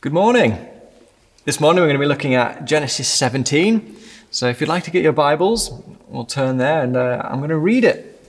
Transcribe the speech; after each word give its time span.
Good 0.00 0.12
morning. 0.12 0.56
This 1.44 1.58
morning 1.58 1.82
we're 1.82 1.88
going 1.88 1.98
to 1.98 2.04
be 2.04 2.06
looking 2.06 2.36
at 2.36 2.64
Genesis 2.64 3.08
17. 3.08 3.96
So 4.30 4.46
if 4.48 4.60
you'd 4.60 4.68
like 4.68 4.84
to 4.84 4.92
get 4.92 5.02
your 5.02 5.12
Bibles, 5.12 5.72
we'll 6.06 6.24
turn 6.24 6.58
there 6.58 6.84
and 6.84 6.96
uh, 6.96 7.20
I'm 7.24 7.38
going 7.38 7.50
to 7.50 7.58
read 7.58 7.82
it. 7.82 8.24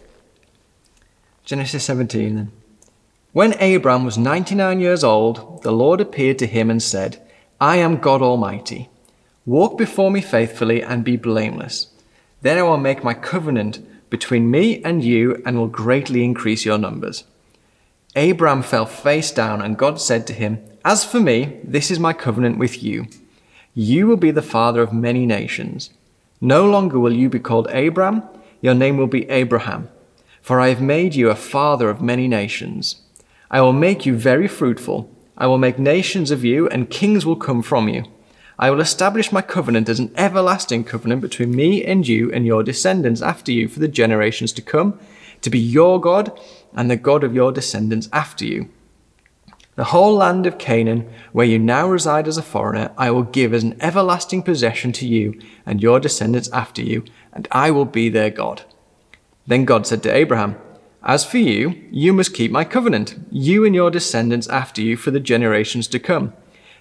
Genesis 1.45 1.83
17 1.83 2.35
then. 2.35 2.51
When 3.33 3.53
Abram 3.61 4.03
was 4.03 4.17
99 4.17 4.79
years 4.79 5.03
old, 5.03 5.61
the 5.61 5.71
Lord 5.71 6.01
appeared 6.01 6.39
to 6.39 6.47
him 6.47 6.71
and 6.71 6.81
said, 6.81 7.21
I 7.61 7.75
am 7.75 7.97
God 7.97 8.23
Almighty. 8.23 8.89
Walk 9.45 9.77
before 9.77 10.09
me 10.09 10.21
faithfully 10.21 10.81
and 10.81 11.05
be 11.05 11.17
blameless. 11.17 11.93
Then 12.41 12.57
I 12.57 12.63
will 12.63 12.77
make 12.77 13.03
my 13.03 13.13
covenant 13.13 14.09
between 14.09 14.49
me 14.49 14.83
and 14.83 15.03
you 15.03 15.39
and 15.45 15.55
will 15.55 15.67
greatly 15.67 16.23
increase 16.23 16.65
your 16.65 16.79
numbers. 16.79 17.25
Abram 18.15 18.63
fell 18.63 18.85
face 18.85 19.31
down, 19.31 19.61
and 19.61 19.77
God 19.77 20.01
said 20.01 20.25
to 20.27 20.33
him, 20.33 20.59
As 20.83 21.03
for 21.03 21.19
me, 21.19 21.59
this 21.63 21.91
is 21.91 21.99
my 21.99 22.13
covenant 22.13 22.57
with 22.57 22.81
you. 22.81 23.07
You 23.73 24.07
will 24.07 24.17
be 24.17 24.31
the 24.31 24.41
father 24.41 24.81
of 24.81 24.91
many 24.91 25.25
nations. 25.25 25.91
No 26.41 26.65
longer 26.65 26.99
will 26.99 27.13
you 27.13 27.29
be 27.29 27.39
called 27.39 27.67
Abram, 27.67 28.23
your 28.61 28.73
name 28.73 28.97
will 28.97 29.07
be 29.07 29.29
Abraham, 29.29 29.89
for 30.41 30.59
I 30.59 30.69
have 30.69 30.81
made 30.81 31.15
you 31.15 31.29
a 31.29 31.35
father 31.35 31.89
of 31.89 32.01
many 32.01 32.27
nations. 32.27 33.01
I 33.51 33.61
will 33.61 33.73
make 33.73 34.05
you 34.05 34.15
very 34.15 34.47
fruitful. 34.47 35.09
I 35.37 35.47
will 35.47 35.57
make 35.57 35.79
nations 35.79 36.31
of 36.31 36.43
you, 36.43 36.67
and 36.69 36.89
kings 36.89 37.25
will 37.25 37.35
come 37.35 37.61
from 37.61 37.87
you. 37.87 38.03
I 38.57 38.69
will 38.69 38.81
establish 38.81 39.31
my 39.31 39.41
covenant 39.41 39.87
as 39.87 39.99
an 39.99 40.11
everlasting 40.17 40.83
covenant 40.83 41.21
between 41.21 41.55
me 41.55 41.85
and 41.85 42.05
you 42.05 42.31
and 42.33 42.45
your 42.45 42.63
descendants 42.63 43.21
after 43.21 43.51
you 43.51 43.69
for 43.69 43.79
the 43.79 43.87
generations 43.87 44.51
to 44.53 44.61
come, 44.61 44.99
to 45.41 45.49
be 45.49 45.59
your 45.59 45.99
God 45.99 46.39
and 46.73 46.89
the 46.89 46.95
God 46.95 47.23
of 47.23 47.33
your 47.33 47.51
descendants 47.51 48.09
after 48.11 48.45
you. 48.45 48.69
The 49.75 49.85
whole 49.85 50.15
land 50.15 50.45
of 50.45 50.57
Canaan, 50.57 51.09
where 51.31 51.45
you 51.45 51.57
now 51.57 51.87
reside 51.87 52.27
as 52.27 52.37
a 52.37 52.41
foreigner, 52.41 52.91
I 52.97 53.11
will 53.11 53.23
give 53.23 53.53
as 53.53 53.63
an 53.63 53.77
everlasting 53.81 54.43
possession 54.43 54.91
to 54.91 55.07
you 55.07 55.39
and 55.65 55.81
your 55.81 56.01
descendants 56.01 56.51
after 56.51 56.81
you, 56.81 57.05
and 57.31 57.47
I 57.51 57.71
will 57.71 57.85
be 57.85 58.09
their 58.09 58.29
God. 58.29 58.63
Then 59.47 59.63
God 59.63 59.87
said 59.87 60.03
to 60.03 60.13
Abraham, 60.13 60.57
As 61.01 61.23
for 61.23 61.37
you, 61.37 61.81
you 61.91 62.11
must 62.11 62.33
keep 62.33 62.51
my 62.51 62.65
covenant, 62.65 63.15
you 63.31 63.65
and 63.65 63.73
your 63.73 63.89
descendants 63.89 64.49
after 64.49 64.81
you 64.81 64.97
for 64.97 65.11
the 65.11 65.19
generations 65.21 65.87
to 65.87 65.99
come. 65.99 66.33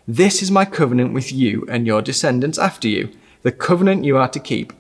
This 0.09 0.43
is 0.43 0.51
my 0.51 0.65
covenant 0.65 1.13
with 1.13 1.33
you 1.33 1.67
and 1.69 1.87
your 1.87 2.03
descendants 2.03 2.59
after 2.59 2.89
you, 2.89 3.11
the 3.43 3.53
covenant 3.53 4.05
you 4.05 4.17
are 4.17 4.29
to 4.29 4.41
keep. 4.41 4.73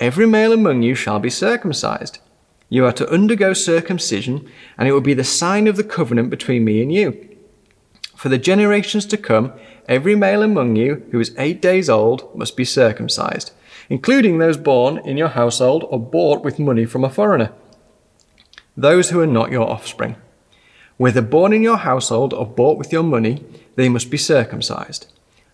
Every 0.00 0.26
male 0.26 0.52
among 0.52 0.82
you 0.82 0.96
shall 0.96 1.20
be 1.20 1.30
circumcised. 1.30 2.18
You 2.72 2.86
are 2.86 2.92
to 2.92 3.10
undergo 3.10 3.52
circumcision, 3.52 4.48
and 4.78 4.88
it 4.88 4.92
will 4.92 5.02
be 5.02 5.12
the 5.12 5.24
sign 5.24 5.66
of 5.66 5.76
the 5.76 5.84
covenant 5.84 6.30
between 6.30 6.64
me 6.64 6.80
and 6.80 6.90
you. 6.90 7.36
For 8.16 8.30
the 8.30 8.38
generations 8.38 9.04
to 9.06 9.18
come, 9.18 9.52
every 9.90 10.16
male 10.16 10.42
among 10.42 10.76
you 10.76 11.04
who 11.10 11.20
is 11.20 11.34
eight 11.36 11.60
days 11.60 11.90
old 11.90 12.34
must 12.34 12.56
be 12.56 12.64
circumcised, 12.64 13.52
including 13.90 14.38
those 14.38 14.56
born 14.56 14.96
in 15.04 15.18
your 15.18 15.28
household 15.28 15.84
or 15.90 16.00
bought 16.00 16.42
with 16.42 16.58
money 16.58 16.86
from 16.86 17.04
a 17.04 17.10
foreigner, 17.10 17.52
those 18.74 19.10
who 19.10 19.20
are 19.20 19.26
not 19.26 19.52
your 19.52 19.68
offspring. 19.68 20.16
Whether 20.96 21.20
born 21.20 21.52
in 21.52 21.62
your 21.62 21.76
household 21.76 22.32
or 22.32 22.46
bought 22.46 22.78
with 22.78 22.90
your 22.90 23.02
money, 23.02 23.44
they 23.76 23.90
must 23.90 24.10
be 24.10 24.16
circumcised. 24.16 25.12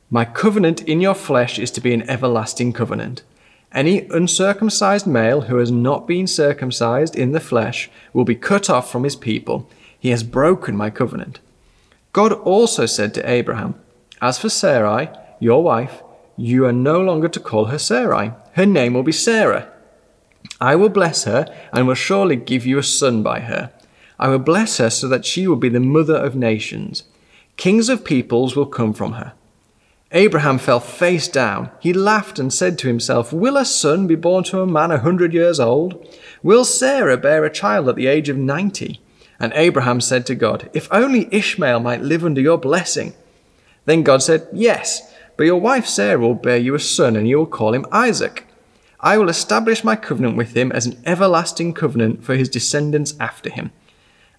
My 0.09 0.25
covenant 0.25 0.83
in 0.83 1.01
your 1.01 1.17
flesh 1.17 1.59
is 1.59 1.73
to 1.73 1.81
be 1.81 1.93
an 1.93 2.09
everlasting 2.09 2.75
covenant. 2.75 3.25
Any 3.73 4.09
uncircumcised 4.09 5.07
male 5.07 5.43
who 5.43 5.59
has 5.59 5.71
not 5.71 6.07
been 6.07 6.27
circumcised 6.27 7.15
in 7.15 7.33
the 7.33 7.41
flesh 7.41 7.91
will 8.13 8.25
be 8.25 8.35
cut 8.35 8.71
off 8.71 8.91
from 8.91 9.05
his 9.05 9.17
people. 9.17 9.69
He 9.99 10.09
has 10.11 10.23
broken 10.23 10.77
my 10.77 10.91
covenant. 10.91 11.41
God 12.13 12.33
also 12.33 12.87
said 12.87 13.13
to 13.15 13.31
Abraham, 13.31 13.75
As 14.23 14.39
for 14.39 14.49
Sarai, 14.49 15.11
your 15.39 15.63
wife, 15.63 16.03
you 16.37 16.65
are 16.67 16.73
no 16.73 17.01
longer 17.01 17.29
to 17.29 17.41
call 17.41 17.67
her 17.67 17.79
Sarai. 17.79 18.33
Her 18.53 18.67
name 18.67 18.95
will 18.95 19.03
be 19.03 19.13
Sarah. 19.13 19.69
I 20.61 20.75
will 20.75 20.89
bless 20.89 21.25
her 21.25 21.53
and 21.73 21.87
will 21.87 21.95
surely 21.95 22.37
give 22.37 22.65
you 22.65 22.79
a 22.79 22.83
son 22.83 23.23
by 23.23 23.41
her. 23.41 23.73
I 24.19 24.29
will 24.29 24.39
bless 24.39 24.79
her 24.79 24.91
so 24.91 25.09
that 25.09 25.27
she 25.27 25.47
will 25.47 25.57
be 25.57 25.69
the 25.69 25.81
mother 25.81 26.17
of 26.17 26.35
nations. 26.35 27.05
Kings 27.57 27.89
of 27.89 28.05
peoples 28.05 28.57
will 28.57 28.67
come 28.67 28.93
from 28.93 29.13
her. 29.13 29.35
Abraham 30.13 30.57
fell 30.57 30.81
face 30.81 31.29
down. 31.29 31.71
He 31.81 31.93
laughed 31.93 32.39
and 32.39 32.53
said 32.53 32.79
to 32.79 32.89
himself, 32.89 33.31
Will 33.31 33.59
a 33.59 33.65
son 33.65 34.07
be 34.07 34.15
born 34.15 34.43
to 34.45 34.63
a 34.63 34.67
man 34.67 34.91
a 34.91 34.99
hundred 34.99 35.35
years 35.35 35.61
old? 35.61 36.07
Will 36.43 36.65
Sarah 36.65 37.19
bear 37.19 37.45
a 37.45 37.53
child 37.53 37.89
at 37.91 37.97
the 37.97 38.07
age 38.07 38.31
of 38.31 38.39
ninety? 38.39 39.03
And 39.39 39.53
Abraham 39.55 40.01
said 40.01 40.25
to 40.27 40.35
God, 40.35 40.71
If 40.73 40.89
only 40.91 41.29
Ishmael 41.31 41.81
might 41.81 42.01
live 42.01 42.25
under 42.25 42.41
your 42.41 42.57
blessing. 42.57 43.15
Then 43.85 44.03
God 44.03 44.23
said, 44.23 44.49
Yes, 44.51 45.15
but 45.37 45.45
your 45.45 45.61
wife 45.61 45.87
Sarah 45.87 46.19
will 46.19 46.35
bear 46.35 46.57
you 46.57 46.75
a 46.75 46.81
son, 46.81 47.15
and 47.15 47.29
you 47.29 47.37
will 47.37 47.47
call 47.47 47.75
him 47.75 47.87
Isaac. 47.93 48.47
I 49.01 49.19
will 49.19 49.29
establish 49.29 49.85
my 49.85 49.95
covenant 49.95 50.37
with 50.37 50.57
him 50.57 50.73
as 50.73 50.87
an 50.87 51.01
everlasting 51.05 51.75
covenant 51.75 52.25
for 52.25 52.35
his 52.35 52.49
descendants 52.49 53.15
after 53.21 53.51
him. 53.51 53.73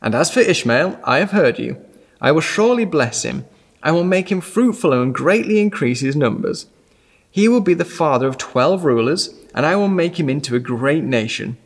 And 0.02 0.16
as 0.16 0.32
for 0.32 0.40
Ishmael, 0.40 1.00
I 1.04 1.20
have 1.20 1.32
heard 1.32 1.60
you. 1.60 1.78
I 2.20 2.32
will 2.32 2.42
surely 2.42 2.86
bless 2.86 3.24
him 3.24 3.46
I 3.82 3.92
will 3.92 4.04
make 4.04 4.32
him 4.32 4.42
fruitful 4.42 4.94
and 4.94 5.14
greatly 5.14 5.60
increase 5.60 6.02
his 6.02 6.16
numbers. 6.16 6.68
He 7.32 7.48
will 7.48 7.62
be 7.62 7.74
the 7.74 7.86
father 7.86 8.28
of 8.28 8.38
twelve 8.38 8.84
rulers, 8.84 9.34
and 9.54 9.66
I 9.66 9.76
will 9.76 9.88
make 9.88 10.20
him 10.20 10.30
into 10.30 10.56
a 10.56 10.60
great 10.60 11.04
nation. 11.04 11.58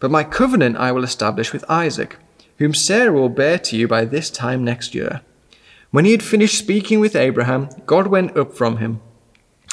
But 0.00 0.10
my 0.10 0.24
covenant 0.24 0.76
I 0.76 0.92
will 0.92 1.04
establish 1.04 1.52
with 1.52 1.68
Isaac, 1.68 2.16
whom 2.58 2.72
Sarah 2.72 3.12
will 3.12 3.28
bear 3.28 3.58
to 3.58 3.76
you 3.76 3.88
by 3.88 4.04
this 4.04 4.30
time 4.30 4.64
next 4.64 4.94
year. 4.94 5.22
When 5.90 6.04
he 6.04 6.12
had 6.12 6.22
finished 6.22 6.58
speaking 6.58 7.00
with 7.00 7.16
Abraham, 7.16 7.68
God 7.86 8.06
went 8.06 8.36
up 8.36 8.54
from 8.54 8.76
him. 8.76 9.00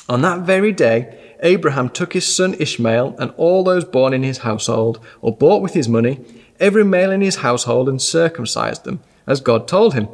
On 0.08 0.22
that 0.22 0.42
very 0.42 0.72
day, 0.72 1.36
Abraham 1.42 1.90
took 1.90 2.14
his 2.14 2.36
son 2.36 2.56
Ishmael 2.58 3.16
and 3.20 3.32
all 3.38 3.64
those 3.64 3.86
born 3.86 4.14
in 4.14 4.24
his 4.24 4.40
household, 4.40 5.00
or 5.22 5.36
bought 5.36 5.62
with 5.62 5.74
his 5.74 5.90
money, 5.90 6.22
every 6.60 6.84
male 6.84 7.12
in 7.12 7.22
his 7.22 7.38
household, 7.38 7.90
and 7.90 8.02
circumcised 8.02 8.84
them, 8.84 9.02
as 9.28 9.42
God 9.42 9.68
told 9.68 9.94
him. 9.94 10.08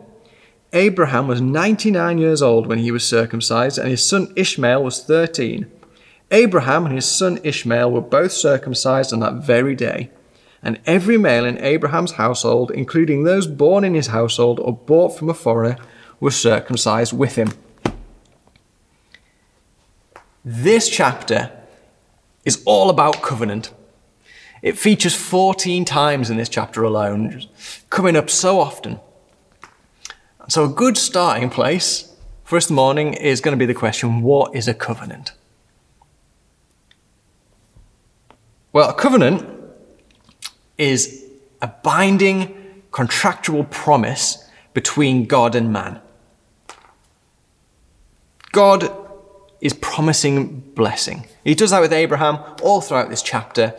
Abraham 0.73 1.27
was 1.27 1.41
99 1.41 2.17
years 2.17 2.41
old 2.41 2.67
when 2.67 2.79
he 2.79 2.91
was 2.91 3.07
circumcised, 3.07 3.77
and 3.77 3.89
his 3.89 4.03
son 4.03 4.31
Ishmael 4.35 4.83
was 4.83 5.03
13. 5.03 5.69
Abraham 6.31 6.85
and 6.85 6.95
his 6.95 7.05
son 7.05 7.39
Ishmael 7.43 7.91
were 7.91 8.01
both 8.01 8.31
circumcised 8.31 9.11
on 9.11 9.19
that 9.19 9.35
very 9.35 9.75
day. 9.75 10.09
And 10.63 10.79
every 10.85 11.17
male 11.17 11.43
in 11.43 11.57
Abraham's 11.57 12.13
household, 12.13 12.71
including 12.71 13.23
those 13.23 13.47
born 13.47 13.83
in 13.83 13.95
his 13.95 14.07
household 14.07 14.59
or 14.59 14.77
bought 14.77 15.17
from 15.17 15.29
a 15.29 15.33
foreigner, 15.33 15.77
was 16.19 16.39
circumcised 16.39 17.11
with 17.11 17.35
him. 17.35 17.51
This 20.45 20.87
chapter 20.87 21.51
is 22.45 22.63
all 22.65 22.89
about 22.89 23.21
covenant. 23.21 23.73
It 24.61 24.77
features 24.77 25.15
14 25.15 25.83
times 25.83 26.29
in 26.29 26.37
this 26.37 26.49
chapter 26.49 26.83
alone, 26.83 27.43
coming 27.89 28.15
up 28.15 28.29
so 28.29 28.59
often. 28.59 28.99
So, 30.51 30.65
a 30.65 30.67
good 30.67 30.97
starting 30.97 31.49
place 31.49 32.13
for 32.43 32.57
this 32.57 32.69
morning 32.69 33.13
is 33.13 33.39
going 33.39 33.53
to 33.53 33.57
be 33.57 33.65
the 33.65 33.73
question 33.73 34.21
what 34.21 34.53
is 34.53 34.67
a 34.67 34.73
covenant? 34.73 35.31
Well, 38.73 38.89
a 38.89 38.93
covenant 38.93 39.47
is 40.77 41.23
a 41.61 41.67
binding 41.67 42.83
contractual 42.91 43.63
promise 43.63 44.45
between 44.73 45.23
God 45.23 45.55
and 45.55 45.71
man. 45.71 46.01
God 48.51 48.93
is 49.61 49.71
promising 49.71 50.59
blessing. 50.75 51.27
He 51.45 51.55
does 51.55 51.71
that 51.71 51.79
with 51.79 51.93
Abraham 51.93 52.39
all 52.61 52.81
throughout 52.81 53.09
this 53.09 53.21
chapter. 53.21 53.73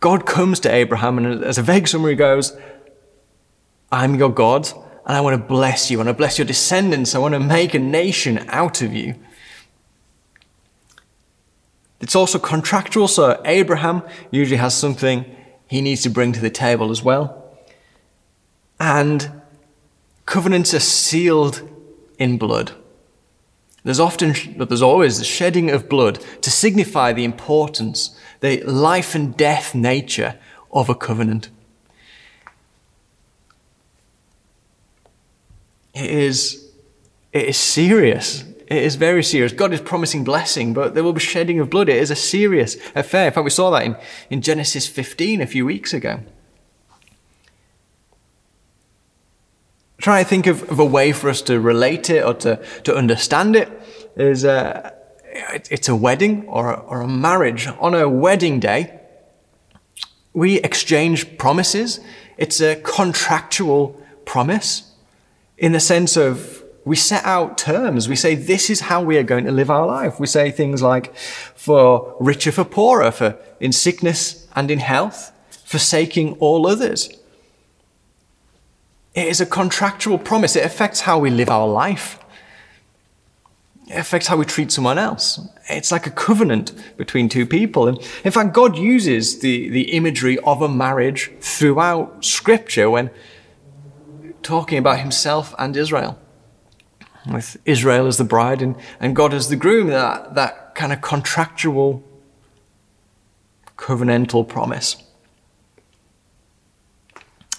God 0.00 0.26
comes 0.26 0.58
to 0.58 0.74
Abraham, 0.74 1.18
and 1.18 1.44
as 1.44 1.56
a 1.56 1.62
vague 1.62 1.86
summary 1.86 2.16
goes, 2.16 2.56
I'm 3.92 4.16
your 4.16 4.30
God 4.30 4.72
and 5.08 5.16
I 5.16 5.22
want 5.22 5.40
to 5.40 5.42
bless 5.42 5.90
you. 5.90 5.96
I 5.96 6.04
want 6.04 6.08
to 6.08 6.14
bless 6.14 6.38
your 6.38 6.46
descendants. 6.46 7.14
I 7.14 7.18
want 7.18 7.32
to 7.32 7.40
make 7.40 7.72
a 7.72 7.78
nation 7.78 8.44
out 8.48 8.82
of 8.82 8.92
you. 8.92 9.14
It's 12.00 12.14
also 12.14 12.38
contractual, 12.38 13.08
so 13.08 13.40
Abraham 13.46 14.02
usually 14.30 14.58
has 14.58 14.74
something 14.74 15.24
he 15.66 15.80
needs 15.80 16.02
to 16.02 16.10
bring 16.10 16.32
to 16.32 16.40
the 16.40 16.50
table 16.50 16.90
as 16.90 17.02
well. 17.02 17.58
And 18.78 19.42
covenants 20.26 20.74
are 20.74 20.80
sealed 20.80 21.68
in 22.18 22.36
blood. 22.36 22.72
There's 23.84 24.00
often, 24.00 24.34
but 24.58 24.68
there's 24.68 24.82
always 24.82 25.18
the 25.18 25.24
shedding 25.24 25.70
of 25.70 25.88
blood 25.88 26.20
to 26.42 26.50
signify 26.50 27.14
the 27.14 27.24
importance, 27.24 28.14
the 28.40 28.62
life 28.64 29.14
and 29.14 29.34
death 29.36 29.74
nature 29.74 30.38
of 30.70 30.90
a 30.90 30.94
covenant. 30.94 31.48
It 35.94 36.10
is, 36.10 36.70
it 37.32 37.46
is 37.46 37.56
serious. 37.56 38.44
It 38.68 38.82
is 38.82 38.96
very 38.96 39.22
serious. 39.22 39.52
God 39.52 39.72
is 39.72 39.80
promising 39.80 40.24
blessing, 40.24 40.74
but 40.74 40.94
there 40.94 41.02
will 41.02 41.14
be 41.14 41.20
shedding 41.20 41.58
of 41.58 41.70
blood. 41.70 41.88
It 41.88 41.96
is 41.96 42.10
a 42.10 42.16
serious 42.16 42.76
affair. 42.94 43.28
In 43.28 43.32
fact, 43.32 43.44
we 43.44 43.50
saw 43.50 43.70
that 43.70 43.84
in, 43.84 43.96
in 44.28 44.42
Genesis 44.42 44.86
15 44.86 45.40
a 45.40 45.46
few 45.46 45.64
weeks 45.64 45.94
ago. 45.94 46.20
Try 49.96 50.22
to 50.22 50.28
think 50.28 50.46
of, 50.46 50.70
of 50.70 50.78
a 50.78 50.84
way 50.84 51.12
for 51.12 51.30
us 51.30 51.42
to 51.42 51.58
relate 51.58 52.10
it 52.10 52.24
or 52.24 52.34
to, 52.34 52.62
to 52.84 52.94
understand 52.94 53.56
it 53.56 53.68
is 54.16 54.44
uh, 54.44 54.90
it's 55.32 55.88
a 55.88 55.96
wedding 55.96 56.46
or 56.46 56.72
a, 56.72 56.80
or 56.80 57.00
a 57.00 57.08
marriage. 57.08 57.68
On 57.80 57.94
a 57.94 58.08
wedding 58.08 58.60
day, 58.60 59.00
we 60.32 60.60
exchange 60.60 61.38
promises. 61.38 62.00
It's 62.36 62.60
a 62.60 62.76
contractual 62.76 64.00
promise 64.24 64.87
in 65.58 65.72
the 65.72 65.80
sense 65.80 66.16
of 66.16 66.64
we 66.84 66.96
set 66.96 67.24
out 67.24 67.58
terms. 67.58 68.08
We 68.08 68.16
say, 68.16 68.34
this 68.34 68.70
is 68.70 68.80
how 68.80 69.02
we 69.02 69.18
are 69.18 69.22
going 69.22 69.44
to 69.44 69.52
live 69.52 69.70
our 69.70 69.86
life. 69.86 70.18
We 70.18 70.26
say 70.26 70.50
things 70.50 70.80
like, 70.80 71.14
for 71.16 72.16
richer, 72.18 72.50
for 72.50 72.64
poorer, 72.64 73.10
for 73.10 73.36
in 73.60 73.72
sickness 73.72 74.48
and 74.56 74.70
in 74.70 74.78
health, 74.78 75.32
forsaking 75.64 76.34
all 76.38 76.66
others. 76.66 77.10
It 79.14 79.26
is 79.26 79.40
a 79.40 79.46
contractual 79.46 80.18
promise. 80.18 80.56
It 80.56 80.64
affects 80.64 81.00
how 81.00 81.18
we 81.18 81.28
live 81.28 81.50
our 81.50 81.68
life. 81.68 82.18
It 83.88 83.98
affects 83.98 84.28
how 84.28 84.36
we 84.36 84.44
treat 84.44 84.70
someone 84.70 84.98
else. 84.98 85.40
It's 85.68 85.90
like 85.90 86.06
a 86.06 86.10
covenant 86.10 86.72
between 86.96 87.28
two 87.28 87.44
people. 87.44 87.88
And 87.88 87.98
in 88.24 88.30
fact, 88.32 88.54
God 88.54 88.78
uses 88.78 89.40
the, 89.40 89.68
the 89.68 89.92
imagery 89.92 90.38
of 90.38 90.62
a 90.62 90.68
marriage 90.68 91.32
throughout 91.40 92.24
Scripture 92.24 92.88
when 92.88 93.10
talking 94.48 94.78
about 94.78 94.98
himself 94.98 95.54
and 95.58 95.76
Israel. 95.76 96.18
With 97.30 97.58
Israel 97.66 98.06
as 98.06 98.16
the 98.16 98.24
bride 98.24 98.62
and, 98.62 98.76
and 98.98 99.14
God 99.14 99.34
as 99.34 99.50
the 99.50 99.56
groom, 99.56 99.88
that, 99.88 100.34
that 100.36 100.74
kind 100.74 100.90
of 100.90 101.02
contractual, 101.02 102.02
covenantal 103.76 104.48
promise. 104.48 105.02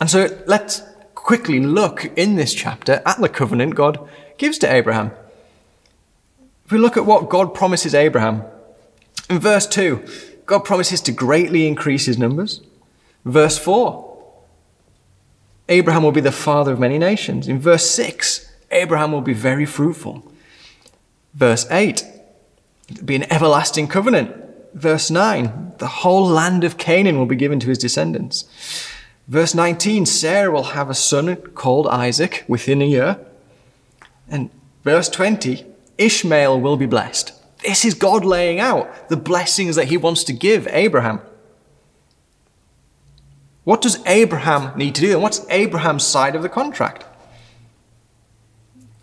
And 0.02 0.10
so 0.10 0.42
let's 0.48 0.82
quickly 1.14 1.60
look 1.60 2.06
in 2.18 2.36
this 2.38 2.56
chapter 2.56 3.04
at 3.06 3.22
the 3.22 3.30
covenant 3.30 3.76
God 3.76 4.10
gives 4.40 4.58
to 4.60 4.74
Abraham. 4.74 5.12
If 6.66 6.72
we 6.72 6.80
look 6.80 6.98
at 6.98 7.06
what 7.06 7.30
God 7.30 7.54
promises 7.54 7.94
Abraham, 7.94 8.44
in 9.30 9.38
verse 9.38 9.68
2, 9.68 10.04
God 10.48 10.66
promises 10.66 11.02
to 11.02 11.12
greatly 11.12 11.68
increase 11.68 12.08
his 12.08 12.18
numbers. 12.18 12.62
Verse 13.26 13.60
4, 13.60 14.09
Abraham 15.70 16.04
will 16.04 16.12
be 16.12 16.22
the 16.22 16.32
father 16.32 16.74
of 16.74 16.80
many 16.80 16.98
nations. 16.98 17.48
In 17.48 17.60
verse 17.60 17.90
6, 17.92 18.52
Abraham 18.72 19.12
will 19.12 19.22
be 19.22 19.34
very 19.34 19.66
fruitful. 19.66 20.30
Verse 21.34 21.70
8, 21.70 22.04
it'll 22.90 23.06
be 23.06 23.16
an 23.16 23.32
everlasting 23.32 23.88
covenant. 23.88 24.36
Verse 24.74 25.10
9, 25.10 25.74
the 25.78 25.88
whole 25.88 26.26
land 26.26 26.64
of 26.64 26.78
Canaan 26.78 27.18
will 27.18 27.26
be 27.26 27.36
given 27.36 27.60
to 27.60 27.68
his 27.68 27.78
descendants. 27.78 28.46
Verse 29.28 29.54
19, 29.54 30.08
Sarah 30.08 30.52
will 30.52 30.64
have 30.64 30.90
a 30.90 30.96
son 30.96 31.36
called 31.36 31.88
Isaac 31.88 32.44
within 32.48 32.82
a 32.82 32.86
year. 32.86 33.20
And 34.28 34.50
verse 34.84 35.08
20, 35.08 35.66
Ishmael 36.00 36.60
will 36.60 36.78
be 36.78 36.88
blessed. 36.88 37.34
This 37.62 37.86
is 37.86 37.94
God 37.94 38.26
laying 38.26 38.60
out 38.60 39.10
the 39.10 39.18
blessings 39.18 39.76
that 39.76 39.90
he 39.90 39.98
wants 39.98 40.24
to 40.26 40.34
give 40.34 40.68
Abraham. 40.72 41.22
What 43.70 43.82
does 43.82 44.04
Abraham 44.08 44.76
need 44.76 44.96
to 44.96 45.02
do? 45.02 45.12
And 45.12 45.22
what's 45.22 45.46
Abraham's 45.48 46.04
side 46.04 46.36
of 46.36 46.42
the 46.42 46.50
contract? 46.50 47.06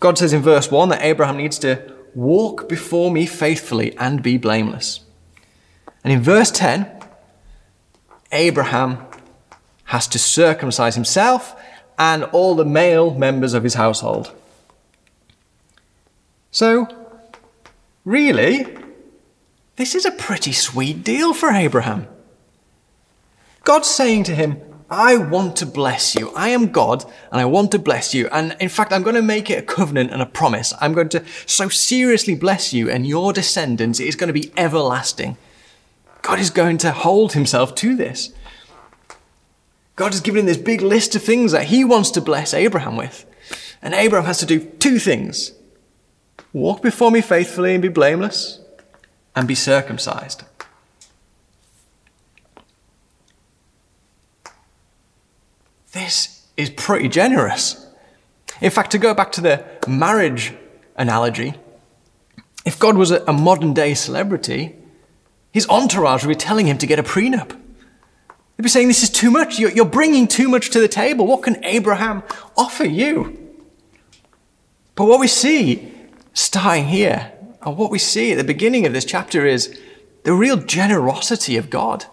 God 0.01 0.17
says 0.17 0.33
in 0.33 0.41
verse 0.41 0.69
1 0.69 0.89
that 0.89 1.01
Abraham 1.01 1.37
needs 1.37 1.57
to 1.59 1.93
walk 2.13 2.67
before 2.67 3.09
me 3.09 3.25
faithfully 3.27 3.95
and 3.97 4.21
be 4.21 4.37
blameless. 4.37 4.99
And 6.03 6.11
in 6.11 6.21
verse 6.21 6.51
10, 6.51 6.85
Abraham 8.33 9.05
has 9.85 10.05
to 10.09 10.19
circumcise 10.19 10.95
himself 10.95 11.55
and 11.97 12.25
all 12.25 12.53
the 12.53 12.65
male 12.65 13.13
members 13.13 13.53
of 13.53 13.63
his 13.63 13.75
household. 13.75 14.33
So, 16.51 16.89
really, 18.03 18.67
this 19.77 19.95
is 19.95 20.05
a 20.05 20.11
pretty 20.11 20.51
sweet 20.51 21.05
deal 21.05 21.33
for 21.33 21.51
Abraham. 21.51 22.09
God's 23.67 23.89
saying 23.89 24.23
to 24.23 24.33
him, 24.33 24.61
I 24.89 25.17
want 25.17 25.57
to 25.57 25.65
bless 25.65 26.15
you. 26.15 26.31
I 26.37 26.47
am 26.47 26.71
God 26.71 27.03
and 27.33 27.41
I 27.41 27.43
want 27.43 27.73
to 27.73 27.79
bless 27.79 28.13
you. 28.13 28.29
And 28.29 28.55
in 28.61 28.69
fact, 28.69 28.93
I'm 28.93 29.03
going 29.03 29.17
to 29.17 29.21
make 29.21 29.49
it 29.49 29.59
a 29.59 29.61
covenant 29.61 30.09
and 30.09 30.21
a 30.21 30.25
promise. 30.25 30.73
I'm 30.79 30.93
going 30.93 31.09
to 31.09 31.25
so 31.45 31.67
seriously 31.67 32.33
bless 32.33 32.71
you 32.71 32.89
and 32.89 33.05
your 33.05 33.33
descendants. 33.33 33.99
It 33.99 34.07
is 34.07 34.15
going 34.15 34.29
to 34.29 34.33
be 34.33 34.53
everlasting. 34.55 35.35
God 36.21 36.39
is 36.39 36.49
going 36.49 36.77
to 36.77 36.93
hold 36.93 37.33
himself 37.33 37.75
to 37.75 37.93
this. 37.97 38.31
God 39.97 40.13
has 40.13 40.21
given 40.21 40.39
him 40.39 40.45
this 40.45 40.55
big 40.55 40.81
list 40.81 41.13
of 41.17 41.21
things 41.21 41.51
that 41.51 41.65
he 41.65 41.83
wants 41.83 42.09
to 42.11 42.21
bless 42.21 42.53
Abraham 42.53 42.95
with. 42.95 43.25
And 43.81 43.93
Abraham 43.93 44.27
has 44.27 44.37
to 44.37 44.45
do 44.45 44.61
two 44.61 44.97
things 44.97 45.51
walk 46.53 46.81
before 46.81 47.11
me 47.11 47.19
faithfully 47.19 47.73
and 47.73 47.81
be 47.81 47.89
blameless, 47.89 48.61
and 49.35 49.45
be 49.45 49.55
circumcised. 49.55 50.45
This 55.97 56.45
is 56.55 56.69
pretty 56.69 57.09
generous. 57.09 57.87
In 58.61 58.69
fact, 58.69 58.91
to 58.91 58.99
go 58.99 59.15
back 59.15 59.31
to 59.31 59.41
the 59.41 59.65
marriage 59.87 60.53
analogy, 60.95 61.55
if 62.65 62.77
God 62.77 62.97
was 62.97 63.09
a 63.09 63.33
modern 63.33 63.73
day 63.73 63.95
celebrity, 63.95 64.75
his 65.51 65.67
entourage 65.69 66.23
would 66.23 66.29
be 66.29 66.35
telling 66.35 66.67
him 66.67 66.77
to 66.77 66.85
get 66.85 66.99
a 66.99 67.03
prenup. 67.03 67.49
They'd 67.49 68.63
be 68.63 68.69
saying, 68.69 68.89
This 68.89 69.01
is 69.01 69.09
too 69.09 69.31
much. 69.31 69.57
You're, 69.57 69.85
bringing 69.85 70.27
too 70.27 70.49
much 70.49 70.69
to 70.69 70.79
the 70.79 70.87
table. 70.87 71.25
What 71.25 71.41
can 71.41 71.63
Abraham 71.65 72.21
offer 72.55 72.85
you? 72.85 73.55
But 74.93 75.05
what 75.05 75.19
we 75.19 75.27
see 75.27 75.93
starting 76.33 76.85
here, 76.85 77.31
and 77.63 77.75
what 77.75 77.89
we 77.89 77.97
see 77.97 78.33
at 78.33 78.37
the 78.37 78.43
beginning 78.43 78.85
of 78.85 78.93
this 78.93 79.05
chapter 79.05 79.47
is 79.47 79.79
the 80.25 80.33
real 80.33 80.57
generosity 80.57 81.57
of 81.57 81.71
God. 81.71 82.05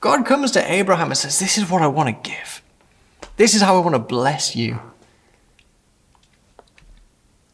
God 0.00 0.26
comes 0.26 0.50
to 0.52 0.72
Abraham 0.72 1.08
and 1.08 1.16
says, 1.16 1.38
This 1.38 1.56
is 1.56 1.70
what 1.70 1.82
I 1.82 1.86
want 1.86 2.08
to 2.08 2.30
give. 2.30 2.62
This 3.36 3.54
is 3.54 3.62
how 3.62 3.76
I 3.76 3.80
want 3.80 3.94
to 3.94 4.00
bless 4.00 4.56
you. 4.56 4.80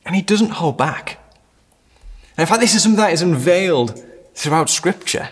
And 0.04 0.16
he 0.16 0.22
doesn't 0.22 0.50
hold 0.50 0.76
back. 0.76 1.18
And 2.36 2.40
in 2.40 2.46
fact, 2.46 2.60
this 2.60 2.74
is 2.74 2.82
something 2.82 2.98
that 2.98 3.12
is 3.12 3.22
unveiled 3.22 4.02
throughout 4.34 4.70
Scripture 4.70 5.30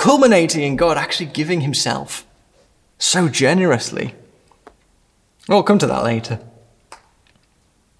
culminating 0.00 0.62
in 0.62 0.76
God 0.76 0.96
actually 0.96 1.26
giving 1.26 1.60
himself 1.60 2.26
so 2.98 3.28
generously. 3.28 4.14
We'll 5.46 5.62
come 5.62 5.78
to 5.78 5.86
that 5.86 6.04
later. 6.04 6.40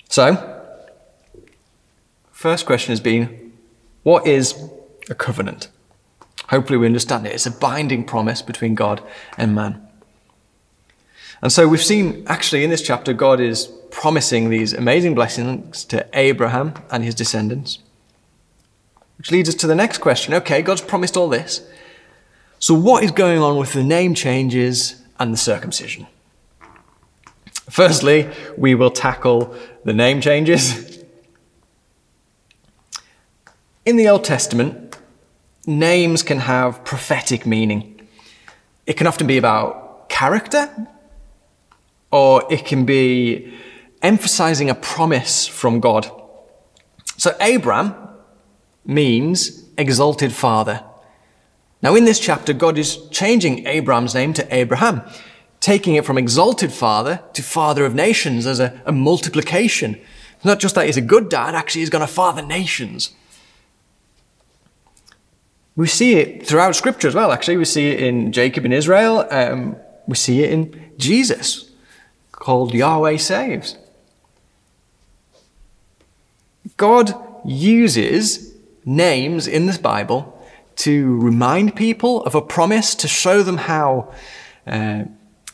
So, 0.08 0.62
first 2.32 2.64
question 2.64 2.92
has 2.92 3.00
been 3.00 3.52
what 4.02 4.26
is 4.26 4.54
a 5.10 5.14
covenant? 5.14 5.68
Hopefully, 6.48 6.78
we 6.78 6.86
understand 6.86 7.26
it. 7.26 7.34
It's 7.34 7.44
a 7.44 7.50
binding 7.50 8.04
promise 8.04 8.40
between 8.40 8.74
God 8.74 9.02
and 9.36 9.54
man. 9.54 9.86
And 11.42 11.50
so, 11.50 11.66
we've 11.66 11.82
seen 11.82 12.24
actually 12.26 12.64
in 12.64 12.70
this 12.70 12.82
chapter, 12.82 13.12
God 13.12 13.40
is 13.40 13.66
promising 13.90 14.50
these 14.50 14.72
amazing 14.72 15.14
blessings 15.14 15.84
to 15.86 16.06
Abraham 16.12 16.74
and 16.90 17.02
his 17.02 17.14
descendants. 17.14 17.78
Which 19.18 19.30
leads 19.30 19.48
us 19.48 19.54
to 19.56 19.66
the 19.66 19.74
next 19.74 19.98
question. 19.98 20.34
Okay, 20.34 20.62
God's 20.62 20.80
promised 20.80 21.16
all 21.16 21.28
this. 21.28 21.66
So, 22.58 22.74
what 22.74 23.02
is 23.02 23.10
going 23.10 23.40
on 23.40 23.56
with 23.56 23.72
the 23.72 23.82
name 23.82 24.14
changes 24.14 25.02
and 25.18 25.32
the 25.32 25.38
circumcision? 25.38 26.06
Firstly, 27.70 28.28
we 28.56 28.74
will 28.74 28.90
tackle 28.90 29.54
the 29.84 29.92
name 29.92 30.20
changes. 30.20 30.98
In 33.86 33.96
the 33.96 34.08
Old 34.08 34.24
Testament, 34.24 34.98
names 35.66 36.22
can 36.22 36.38
have 36.38 36.84
prophetic 36.84 37.46
meaning. 37.46 38.08
It 38.86 38.94
can 38.96 39.06
often 39.06 39.26
be 39.26 39.38
about 39.38 40.08
character, 40.08 40.88
or 42.10 42.44
it 42.50 42.64
can 42.64 42.84
be 42.84 43.52
emphasizing 44.02 44.70
a 44.70 44.74
promise 44.74 45.46
from 45.46 45.80
God. 45.80 46.10
So, 47.16 47.36
Abram 47.40 47.94
means 48.84 49.64
exalted 49.76 50.32
father. 50.32 50.82
Now, 51.82 51.94
in 51.94 52.04
this 52.04 52.20
chapter, 52.20 52.52
God 52.52 52.76
is 52.76 52.98
changing 53.10 53.66
Abraham's 53.66 54.14
name 54.14 54.32
to 54.34 54.54
Abraham, 54.54 55.02
taking 55.60 55.94
it 55.94 56.04
from 56.04 56.18
exalted 56.18 56.72
father 56.72 57.22
to 57.32 57.42
father 57.42 57.84
of 57.84 57.94
nations 57.94 58.46
as 58.46 58.60
a, 58.60 58.80
a 58.84 58.92
multiplication. 58.92 59.98
It's 60.36 60.44
not 60.44 60.58
just 60.58 60.74
that 60.74 60.86
he's 60.86 60.96
a 60.96 61.02
good 61.02 61.28
dad, 61.28 61.54
actually, 61.54 61.82
he's 61.82 61.90
going 61.90 62.06
to 62.06 62.12
father 62.12 62.42
nations. 62.42 63.14
We 65.76 65.86
see 65.86 66.16
it 66.16 66.46
throughout 66.46 66.74
Scripture 66.76 67.08
as 67.08 67.14
well, 67.14 67.32
actually. 67.32 67.56
We 67.56 67.64
see 67.64 67.90
it 67.90 68.00
in 68.02 68.32
Jacob 68.32 68.64
and 68.64 68.74
Israel, 68.74 69.26
um, 69.30 69.76
we 70.06 70.16
see 70.16 70.42
it 70.42 70.50
in 70.50 70.92
Jesus, 70.98 71.69
called 72.40 72.74
Yahweh 72.74 73.18
Saves. 73.18 73.76
God 76.76 77.14
uses 77.44 78.54
names 78.84 79.46
in 79.46 79.66
this 79.66 79.78
Bible 79.78 80.36
to 80.76 81.20
remind 81.20 81.76
people 81.76 82.24
of 82.24 82.34
a 82.34 82.42
promise, 82.42 82.94
to 82.96 83.06
show 83.06 83.42
them 83.42 83.58
how 83.58 84.12
uh, 84.66 85.04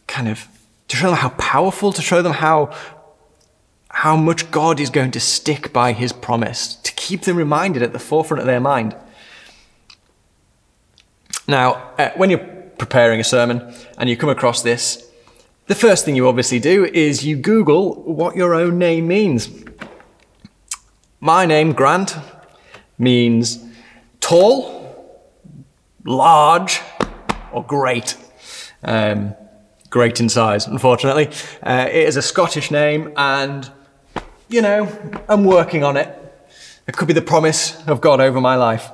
kind 0.07 0.28
of, 0.28 0.49
to 0.88 0.97
show 0.97 1.09
them 1.09 1.16
how 1.16 1.31
powerful, 1.31 1.93
to 1.93 2.00
show 2.00 2.23
them 2.23 2.33
how 2.33 2.75
how 3.90 4.14
much 4.14 4.50
God 4.50 4.78
is 4.78 4.90
going 4.90 5.11
to 5.12 5.21
stick 5.21 5.73
by 5.73 5.93
his 5.93 6.12
promise, 6.12 6.75
to 6.76 6.93
keep 6.93 7.23
them 7.23 7.37
reminded 7.37 7.83
at 7.83 7.95
the 7.95 7.99
forefront 7.99 8.40
of 8.40 8.47
their 8.47 8.61
mind. 8.61 8.95
Now, 11.49 11.93
uh, 11.99 12.11
when 12.14 12.28
you're 12.28 12.47
preparing 12.78 13.21
a 13.21 13.25
sermon 13.25 13.75
and 13.97 14.11
you 14.11 14.16
come 14.16 14.28
across 14.28 14.62
this, 14.62 15.05
the 15.66 15.75
first 15.75 16.04
thing 16.04 16.14
you 16.14 16.28
obviously 16.28 16.61
do 16.61 16.85
is 16.85 17.25
you 17.25 17.37
Google 17.37 18.02
what 18.02 18.37
your 18.37 18.54
own 18.54 18.78
name 18.78 19.08
means. 19.08 19.49
My 21.20 21.44
name, 21.44 21.73
Grant, 21.73 22.16
means 22.99 23.64
tall, 24.20 25.25
large, 26.04 26.80
or 27.52 27.64
great. 27.64 28.16
Um, 28.85 29.35
great 29.90 30.20
in 30.20 30.28
size, 30.28 30.66
unfortunately. 30.66 31.30
Uh, 31.62 31.88
it 31.88 32.06
is 32.06 32.16
a 32.16 32.23
Scottish 32.23 32.70
name, 32.70 33.12
and, 33.16 33.70
you 34.49 34.62
know, 34.62 34.88
I'm 35.28 35.44
working 35.44 35.82
on 35.82 35.96
it. 35.96 36.08
It 36.87 36.96
could 36.96 37.08
be 37.08 37.14
the 37.14 37.23
promise 37.23 37.85
of 37.88 38.00
God 38.00 38.20
over 38.20 38.40
my 38.40 38.54
life. 38.54 38.90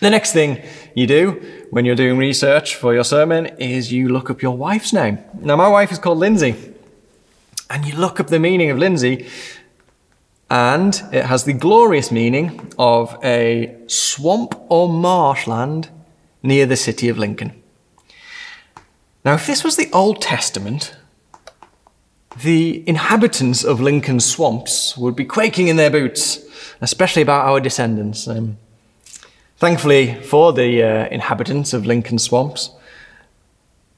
The 0.00 0.10
next 0.10 0.32
thing 0.32 0.62
you 0.94 1.06
do 1.06 1.66
when 1.70 1.84
you're 1.84 1.94
doing 1.94 2.18
research 2.18 2.74
for 2.74 2.94
your 2.94 3.04
sermon 3.04 3.46
is 3.58 3.92
you 3.92 4.08
look 4.08 4.30
up 4.30 4.42
your 4.42 4.56
wife's 4.56 4.92
name. 4.92 5.18
Now, 5.40 5.56
my 5.56 5.68
wife 5.68 5.92
is 5.92 5.98
called 5.98 6.18
Lindsay, 6.18 6.54
and 7.68 7.86
you 7.86 7.94
look 7.96 8.20
up 8.20 8.28
the 8.28 8.38
meaning 8.38 8.70
of 8.70 8.78
Lindsay, 8.78 9.26
and 10.50 11.00
it 11.12 11.24
has 11.26 11.44
the 11.44 11.52
glorious 11.52 12.10
meaning 12.10 12.72
of 12.78 13.16
a 13.22 13.76
swamp 13.86 14.54
or 14.68 14.88
marshland 14.88 15.88
near 16.42 16.66
the 16.66 16.76
city 16.76 17.08
of 17.08 17.18
Lincoln. 17.18 17.52
Now, 19.24 19.34
if 19.34 19.46
this 19.46 19.62
was 19.62 19.76
the 19.76 19.90
Old 19.92 20.20
Testament, 20.20 20.96
the 22.42 22.82
inhabitants 22.88 23.64
of 23.64 23.80
Lincoln's 23.80 24.24
swamps 24.24 24.96
would 24.96 25.14
be 25.14 25.24
quaking 25.24 25.68
in 25.68 25.76
their 25.76 25.90
boots, 25.90 26.40
especially 26.80 27.22
about 27.22 27.44
our 27.44 27.60
descendants. 27.60 28.26
Um, 28.26 28.56
thankfully 29.60 30.14
for 30.22 30.52
the 30.52 30.82
uh, 30.82 31.08
inhabitants 31.08 31.72
of 31.72 31.86
Lincoln 31.86 32.18
swamps, 32.18 32.70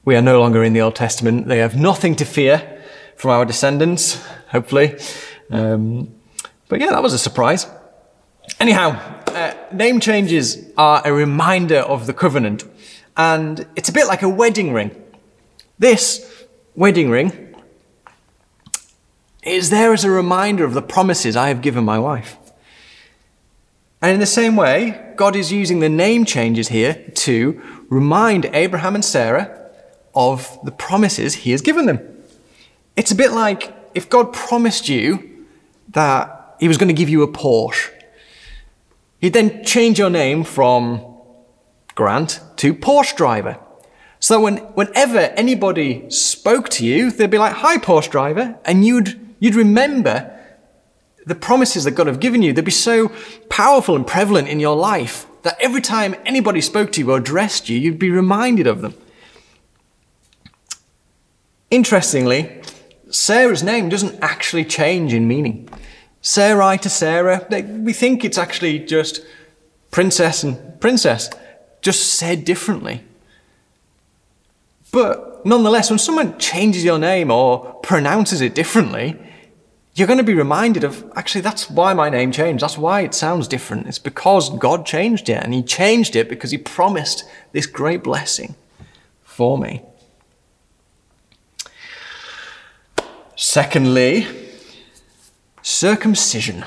we 0.05 0.15
are 0.15 0.21
no 0.21 0.39
longer 0.39 0.63
in 0.63 0.73
the 0.73 0.81
Old 0.81 0.95
Testament. 0.95 1.47
They 1.47 1.59
have 1.59 1.79
nothing 1.79 2.15
to 2.17 2.25
fear 2.25 2.81
from 3.15 3.31
our 3.31 3.45
descendants, 3.45 4.21
hopefully. 4.49 4.99
Um, 5.49 6.13
but 6.67 6.81
yeah, 6.81 6.89
that 6.89 7.01
was 7.01 7.13
a 7.13 7.17
surprise. 7.17 7.65
Anyhow, 8.59 8.99
uh, 9.27 9.53
name 9.71 10.01
changes 10.01 10.71
are 10.77 11.01
a 11.05 11.13
reminder 11.13 11.79
of 11.79 12.05
the 12.05 12.13
covenant, 12.13 12.65
and 13.15 13.65
it's 13.77 13.87
a 13.87 13.93
bit 13.93 14.07
like 14.07 14.21
a 14.21 14.29
wedding 14.29 14.73
ring. 14.73 14.91
This 15.79 16.45
wedding 16.75 17.09
ring 17.09 17.55
is 19.43 19.69
there 19.69 19.93
as 19.93 20.03
a 20.03 20.09
reminder 20.09 20.65
of 20.65 20.73
the 20.73 20.81
promises 20.81 21.35
I 21.35 21.47
have 21.47 21.61
given 21.61 21.85
my 21.85 21.99
wife. 21.99 22.37
And 24.03 24.11
in 24.11 24.19
the 24.19 24.25
same 24.25 24.57
way, 24.57 25.13
God 25.15 25.33
is 25.33 25.49
using 25.49 25.79
the 25.79 25.87
name 25.87 26.25
changes 26.25 26.67
here 26.67 26.95
to 27.15 27.85
remind 27.87 28.43
Abraham 28.47 28.95
and 28.95 29.05
Sarah 29.05 29.71
of 30.13 30.59
the 30.65 30.71
promises 30.71 31.35
he 31.35 31.51
has 31.51 31.61
given 31.61 31.85
them. 31.85 31.99
It's 32.97 33.11
a 33.11 33.15
bit 33.15 33.31
like 33.31 33.73
if 33.95 34.09
God 34.09 34.33
promised 34.33 34.89
you 34.89 35.45
that 35.91 36.57
he 36.59 36.67
was 36.67 36.77
going 36.77 36.89
to 36.89 36.93
give 36.93 37.07
you 37.07 37.23
a 37.23 37.29
Porsche, 37.29 37.91
he'd 39.21 39.31
then 39.31 39.63
change 39.63 39.99
your 39.99 40.09
name 40.09 40.43
from 40.43 41.01
Grant 41.95 42.41
to 42.57 42.73
Porsche 42.73 43.15
driver. 43.15 43.57
So 44.19 44.41
when, 44.41 44.57
whenever 44.75 45.19
anybody 45.19 46.09
spoke 46.09 46.67
to 46.71 46.85
you, 46.85 47.09
they'd 47.09 47.31
be 47.31 47.37
like, 47.37 47.53
hi, 47.53 47.77
Porsche 47.77 48.11
driver. 48.11 48.59
And 48.65 48.83
you'd, 48.83 49.17
you'd 49.39 49.55
remember 49.55 50.37
the 51.25 51.35
promises 51.35 51.83
that 51.83 51.91
God 51.91 52.07
have 52.07 52.19
given 52.19 52.41
you. 52.41 52.53
They'd 52.53 52.65
be 52.65 52.71
so 52.71 53.11
powerful 53.49 53.95
and 53.95 54.05
prevalent 54.05 54.47
in 54.47 54.59
your 54.59 54.75
life 54.75 55.25
that 55.43 55.57
every 55.59 55.81
time 55.81 56.15
anybody 56.25 56.61
spoke 56.61 56.91
to 56.93 57.01
you 57.01 57.11
or 57.11 57.17
addressed 57.17 57.69
you, 57.69 57.77
you'd 57.77 57.99
be 57.99 58.09
reminded 58.09 58.67
of 58.67 58.81
them. 58.81 58.95
Interestingly, 61.69 62.61
Sarah's 63.09 63.63
name 63.63 63.89
doesn't 63.89 64.21
actually 64.21 64.65
change 64.65 65.13
in 65.13 65.27
meaning. 65.27 65.69
Sarai 66.21 66.77
to 66.77 66.89
Sarah, 66.89 67.45
they, 67.49 67.63
we 67.63 67.93
think 67.93 68.23
it's 68.23 68.37
actually 68.37 68.79
just 68.79 69.21
princess 69.91 70.43
and 70.43 70.79
princess, 70.79 71.29
just 71.81 72.13
said 72.13 72.45
differently. 72.45 73.03
But 74.91 75.45
nonetheless, 75.45 75.89
when 75.89 75.99
someone 75.99 76.37
changes 76.37 76.83
your 76.83 76.99
name 76.99 77.31
or 77.31 77.73
pronounces 77.81 78.39
it 78.39 78.55
differently, 78.55 79.19
you're 79.95 80.07
going 80.07 80.17
to 80.17 80.23
be 80.23 80.33
reminded 80.33 80.83
of 80.83 81.11
actually, 81.15 81.41
that's 81.41 81.69
why 81.69 81.93
my 81.93 82.09
name 82.09 82.31
changed. 82.31 82.63
That's 82.63 82.77
why 82.77 83.01
it 83.01 83.13
sounds 83.13 83.47
different. 83.47 83.87
It's 83.87 83.99
because 83.99 84.49
God 84.57 84.85
changed 84.85 85.29
it, 85.29 85.43
and 85.43 85.53
He 85.53 85.61
changed 85.61 86.15
it 86.15 86.29
because 86.29 86.51
He 86.51 86.57
promised 86.57 87.23
this 87.51 87.67
great 87.67 88.03
blessing 88.03 88.55
for 89.23 89.57
me. 89.57 89.83
Secondly, 93.35 94.27
circumcision. 95.61 96.65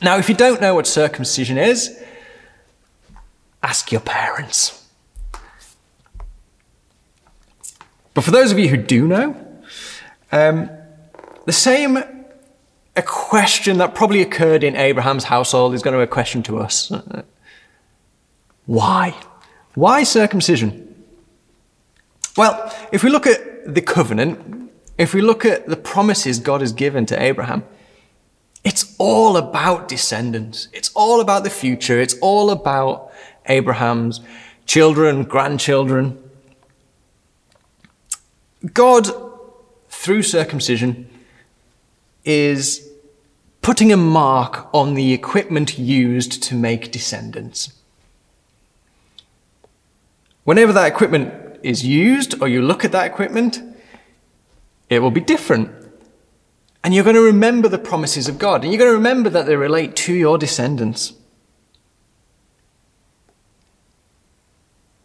Now, 0.00 0.16
if 0.16 0.28
you 0.28 0.34
don't 0.34 0.60
know 0.60 0.74
what 0.74 0.86
circumcision 0.86 1.58
is, 1.58 1.98
ask 3.62 3.92
your 3.92 4.00
parents. 4.00 4.88
But 8.14 8.24
for 8.24 8.30
those 8.30 8.50
of 8.50 8.58
you 8.58 8.68
who 8.68 8.76
do 8.78 9.06
know, 9.06 9.36
um, 10.32 10.70
the 11.50 11.54
same 11.54 11.98
a 12.94 13.02
question 13.02 13.78
that 13.78 13.92
probably 13.92 14.22
occurred 14.22 14.62
in 14.62 14.76
Abraham's 14.76 15.24
household 15.24 15.74
is 15.74 15.82
going 15.82 15.94
to 15.94 15.98
be 15.98 16.04
a 16.04 16.06
question 16.06 16.44
to 16.44 16.60
us. 16.60 16.92
Why? 18.66 19.16
Why 19.74 20.04
circumcision? 20.04 21.04
Well, 22.36 22.72
if 22.92 23.02
we 23.02 23.10
look 23.10 23.26
at 23.26 23.74
the 23.74 23.82
covenant, 23.82 24.70
if 24.96 25.12
we 25.12 25.22
look 25.22 25.44
at 25.44 25.66
the 25.66 25.74
promises 25.74 26.38
God 26.38 26.60
has 26.60 26.72
given 26.72 27.04
to 27.06 27.20
Abraham, 27.20 27.64
it's 28.62 28.94
all 28.98 29.36
about 29.36 29.88
descendants. 29.88 30.68
It's 30.72 30.92
all 30.94 31.20
about 31.20 31.42
the 31.42 31.50
future. 31.50 32.00
It's 32.00 32.14
all 32.20 32.50
about 32.50 33.10
Abraham's 33.46 34.20
children, 34.66 35.24
grandchildren. 35.24 36.16
God, 38.72 39.08
through 39.88 40.22
circumcision, 40.22 41.09
is 42.24 42.88
putting 43.62 43.92
a 43.92 43.96
mark 43.96 44.68
on 44.74 44.94
the 44.94 45.12
equipment 45.12 45.78
used 45.78 46.42
to 46.42 46.54
make 46.54 46.90
descendants. 46.90 47.72
Whenever 50.44 50.72
that 50.72 50.86
equipment 50.86 51.60
is 51.62 51.84
used 51.84 52.40
or 52.40 52.48
you 52.48 52.62
look 52.62 52.84
at 52.84 52.92
that 52.92 53.06
equipment, 53.06 53.60
it 54.88 55.00
will 55.00 55.10
be 55.10 55.20
different. 55.20 55.70
And 56.82 56.94
you're 56.94 57.04
going 57.04 57.16
to 57.16 57.22
remember 57.22 57.68
the 57.68 57.78
promises 57.78 58.26
of 58.26 58.38
God, 58.38 58.64
and 58.64 58.72
you're 58.72 58.78
going 58.78 58.90
to 58.90 58.96
remember 58.96 59.28
that 59.30 59.46
they 59.46 59.56
relate 59.56 59.94
to 59.96 60.14
your 60.14 60.38
descendants. 60.38 61.12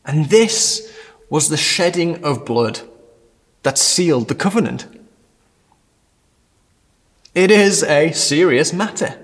And 0.06 0.30
this 0.30 0.92
was 1.30 1.50
the 1.50 1.58
shedding 1.58 2.24
of 2.24 2.46
blood 2.46 2.80
that 3.64 3.78
sealed 3.78 4.30
the 4.30 4.36
covenant. 4.36 4.88
It 7.36 7.52
is 7.52 7.84
a 7.84 8.14
serious 8.14 8.72
matter. 8.72 9.20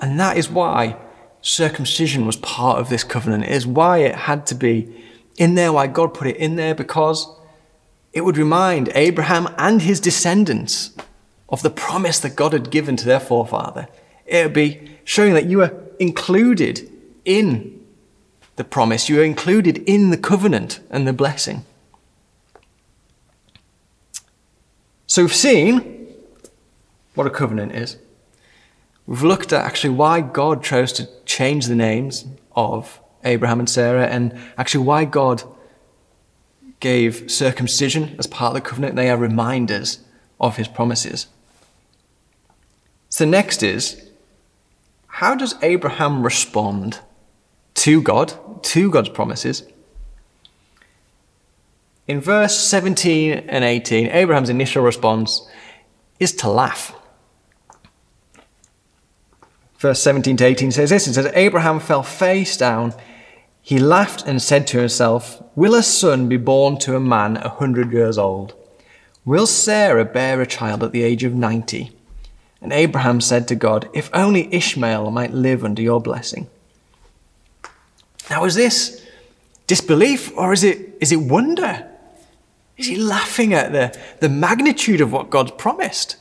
And 0.00 0.18
that 0.20 0.36
is 0.36 0.48
why 0.48 0.96
circumcision 1.42 2.24
was 2.24 2.36
part 2.36 2.78
of 2.78 2.88
this 2.88 3.02
covenant. 3.02 3.44
It 3.44 3.50
is 3.50 3.66
why 3.66 3.98
it 3.98 4.14
had 4.14 4.46
to 4.46 4.54
be 4.54 5.04
in 5.36 5.56
there, 5.56 5.72
why 5.72 5.88
God 5.88 6.14
put 6.14 6.28
it 6.28 6.36
in 6.36 6.54
there, 6.54 6.74
because 6.74 7.28
it 8.12 8.24
would 8.24 8.38
remind 8.38 8.90
Abraham 8.94 9.52
and 9.58 9.82
his 9.82 9.98
descendants 9.98 10.96
of 11.48 11.62
the 11.62 11.70
promise 11.70 12.20
that 12.20 12.36
God 12.36 12.52
had 12.52 12.70
given 12.70 12.96
to 12.96 13.04
their 13.04 13.20
forefather. 13.20 13.88
It 14.24 14.44
would 14.44 14.54
be 14.54 14.98
showing 15.04 15.34
that 15.34 15.46
you 15.46 15.62
are 15.62 15.74
included 15.98 16.88
in 17.24 17.84
the 18.54 18.64
promise. 18.64 19.08
You 19.08 19.20
are 19.20 19.24
included 19.24 19.78
in 19.78 20.10
the 20.10 20.16
covenant 20.16 20.80
and 20.90 21.06
the 21.08 21.12
blessing. 21.12 21.64
So 25.06 25.22
we've 25.22 25.34
seen 25.34 26.08
what 27.14 27.26
a 27.26 27.30
covenant 27.30 27.72
is. 27.72 27.96
We've 29.06 29.22
looked 29.22 29.52
at 29.52 29.64
actually 29.64 29.94
why 29.94 30.20
God 30.20 30.62
chose 30.62 30.92
to 30.94 31.08
change 31.24 31.66
the 31.66 31.76
names 31.76 32.24
of 32.54 33.00
Abraham 33.24 33.60
and 33.60 33.70
Sarah 33.70 34.06
and 34.06 34.36
actually 34.58 34.84
why 34.84 35.04
God 35.04 35.42
gave 36.80 37.30
circumcision 37.30 38.16
as 38.18 38.26
part 38.26 38.56
of 38.56 38.62
the 38.62 38.68
covenant. 38.68 38.96
They 38.96 39.08
are 39.08 39.16
reminders 39.16 40.00
of 40.40 40.56
his 40.56 40.68
promises. 40.68 41.28
So 43.08 43.24
next 43.24 43.62
is 43.62 44.10
how 45.06 45.34
does 45.34 45.54
Abraham 45.62 46.22
respond 46.22 47.00
to 47.76 48.02
God, 48.02 48.62
to 48.64 48.90
God's 48.90 49.10
promises. 49.10 49.62
In 52.08 52.20
verse 52.20 52.56
17 52.56 53.32
and 53.32 53.64
18, 53.64 54.08
Abraham's 54.08 54.48
initial 54.48 54.82
response 54.82 55.48
is 56.20 56.32
to 56.36 56.48
laugh. 56.48 56.94
Verse 59.78 60.00
17 60.00 60.36
to 60.38 60.44
18 60.44 60.72
says 60.72 60.90
this 60.90 61.06
it 61.06 61.14
says, 61.14 61.30
Abraham 61.34 61.80
fell 61.80 62.02
face 62.02 62.56
down. 62.56 62.94
He 63.60 63.78
laughed 63.78 64.22
and 64.26 64.40
said 64.40 64.66
to 64.68 64.78
himself, 64.78 65.42
Will 65.56 65.74
a 65.74 65.82
son 65.82 66.28
be 66.28 66.36
born 66.36 66.78
to 66.78 66.96
a 66.96 67.00
man 67.00 67.36
a 67.38 67.48
hundred 67.48 67.92
years 67.92 68.16
old? 68.16 68.54
Will 69.24 69.46
Sarah 69.46 70.04
bear 70.04 70.40
a 70.40 70.46
child 70.46 70.84
at 70.84 70.92
the 70.92 71.02
age 71.02 71.24
of 71.24 71.34
ninety? 71.34 71.90
And 72.62 72.72
Abraham 72.72 73.20
said 73.20 73.48
to 73.48 73.54
God, 73.54 73.88
If 73.92 74.08
only 74.14 74.52
Ishmael 74.54 75.10
might 75.10 75.32
live 75.32 75.64
under 75.64 75.82
your 75.82 76.00
blessing. 76.00 76.48
Now, 78.30 78.44
is 78.44 78.54
this 78.54 79.04
disbelief 79.66 80.36
or 80.36 80.52
is 80.52 80.64
it, 80.64 80.96
is 81.00 81.12
it 81.12 81.16
wonder? 81.16 81.88
Is 82.76 82.86
he 82.86 82.96
laughing 82.96 83.54
at 83.54 83.72
the, 83.72 83.98
the 84.20 84.28
magnitude 84.28 85.00
of 85.00 85.12
what 85.12 85.30
God 85.30 85.56
promised? 85.56 86.16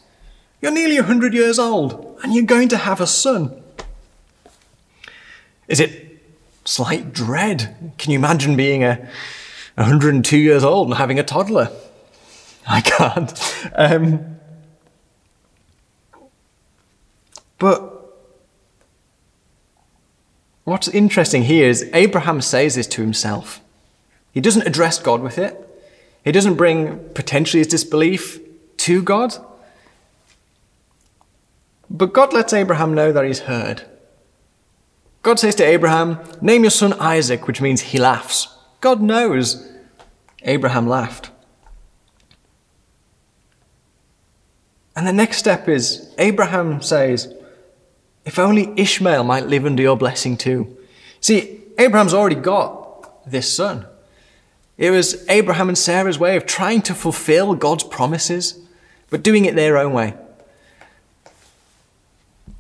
You're 0.62 0.71
nearly 0.71 0.97
100 0.97 1.33
years 1.33 1.59
old 1.59 2.17
and 2.24 2.33
you're 2.33 2.45
going 2.45 2.69
to 2.69 2.77
have 2.77 3.01
a 3.01 3.07
son. 3.07 3.62
Is 5.67 5.79
it 5.79 6.21
slight 6.63 7.13
dread? 7.13 7.93
Can 7.97 8.12
you 8.12 8.17
imagine 8.17 8.55
being 8.55 8.83
a 8.83 9.07
102 9.75 10.38
years 10.38 10.63
old 10.63 10.88
and 10.88 10.97
having 10.97 11.19
a 11.19 11.24
toddler? 11.24 11.71
I 12.67 12.81
can't. 12.81 13.71
Um, 13.75 14.38
but 17.57 17.91
what's 20.63 20.88
interesting 20.88 21.43
here 21.43 21.67
is 21.67 21.89
Abraham 21.93 22.41
says 22.41 22.75
this 22.75 22.88
to 22.88 23.01
himself. 23.01 23.62
He 24.31 24.41
doesn't 24.41 24.67
address 24.67 25.00
God 25.00 25.21
with 25.21 25.38
it. 25.38 25.64
He 26.25 26.32
doesn't 26.32 26.55
bring 26.55 27.08
potentially 27.13 27.60
his 27.60 27.67
disbelief 27.67 28.39
to 28.77 29.03
God. 29.03 29.36
But 31.88 32.13
God 32.13 32.34
lets 32.34 32.51
Abraham 32.51 32.96
know 32.96 33.12
that 33.12 33.24
he's 33.24 33.41
heard. 33.41 33.84
God 35.22 35.39
says 35.39 35.53
to 35.55 35.63
Abraham, 35.63 36.20
Name 36.41 36.63
your 36.63 36.72
son 36.72 36.94
Isaac, 36.94 37.48
which 37.48 37.62
means 37.62 37.82
he 37.82 38.00
laughs. 38.00 38.48
God 38.82 39.01
knows 39.01 39.72
Abraham 40.44 40.88
laughed. 40.88 41.29
And 44.96 45.05
the 45.05 45.13
next 45.13 45.38
step 45.38 45.70
is 45.70 46.12
Abraham 46.17 46.82
says, 46.82 47.32
If 48.25 48.39
only 48.39 48.74
Ishmael 48.75 49.24
might 49.24 49.46
live 49.46 49.65
under 49.65 49.84
your 49.84 49.98
blessing 49.98 50.38
too. 50.38 50.75
See, 51.20 51.62
Abraham's 51.77 52.13
already 52.13 52.36
got 52.36 53.29
this 53.29 53.55
son. 53.55 53.86
It 54.77 54.91
was 54.91 55.27
Abraham 55.29 55.70
and 55.70 55.77
Sarah's 55.77 56.20
way 56.20 56.36
of 56.36 56.46
trying 56.46 56.82
to 56.84 56.94
fulfill 56.94 57.55
God's 57.55 57.84
promises, 57.84 58.60
but 59.10 59.24
doing 59.24 59.46
it 59.46 59.55
their 59.55 59.77
own 59.77 59.94
way. 59.94 60.15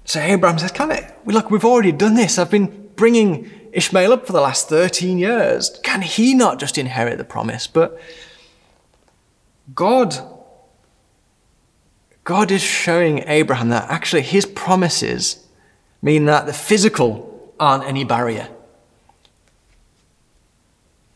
So 0.05 0.19
Abraham 0.19 0.59
says, 0.59 0.71
Can 0.71 0.91
it? 0.91 1.13
Look, 1.25 1.51
we've 1.51 1.65
already 1.65 1.91
done 1.91 2.15
this. 2.15 2.37
I've 2.37 2.51
been 2.51 2.89
bringing 2.95 3.51
Ishmael 3.73 4.13
up 4.13 4.25
for 4.25 4.31
the 4.31 4.41
last 4.41 4.69
13 4.69 5.17
years. 5.17 5.77
Can 5.83 6.01
he 6.01 6.33
not 6.33 6.59
just 6.59 6.77
inherit 6.77 7.17
the 7.17 7.25
promise? 7.25 7.67
But 7.67 7.99
God 9.73 10.15
God 12.25 12.49
is 12.49 12.63
showing 12.63 13.19
Abraham 13.27 13.69
that 13.69 13.89
actually 13.89 14.23
his 14.23 14.47
promises 14.47 15.45
mean 16.01 16.25
that 16.25 16.47
the 16.47 16.53
physical 16.53 17.53
aren't 17.59 17.83
any 17.83 18.03
barrier. 18.03 18.49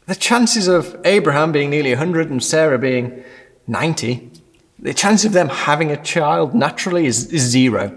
The 0.10 0.16
chances 0.16 0.68
of 0.68 1.00
Abraham 1.06 1.52
being 1.52 1.70
nearly 1.70 1.92
100 1.92 2.32
and 2.32 2.44
Sarah 2.44 2.80
being 2.80 3.24
90, 3.68 4.32
the 4.80 4.92
chance 4.92 5.24
of 5.24 5.34
them 5.34 5.50
having 5.50 5.92
a 5.92 6.02
child 6.02 6.56
naturally 6.56 7.06
is, 7.06 7.32
is 7.32 7.44
zero. 7.44 7.96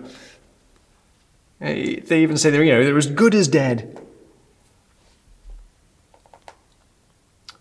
Eh, 1.62 2.00
they 2.04 2.22
even 2.22 2.36
say 2.36 2.50
they're, 2.50 2.62
you 2.62 2.72
know, 2.72 2.84
they're 2.84 2.98
as 2.98 3.06
good 3.06 3.34
as 3.34 3.48
dead. 3.48 3.98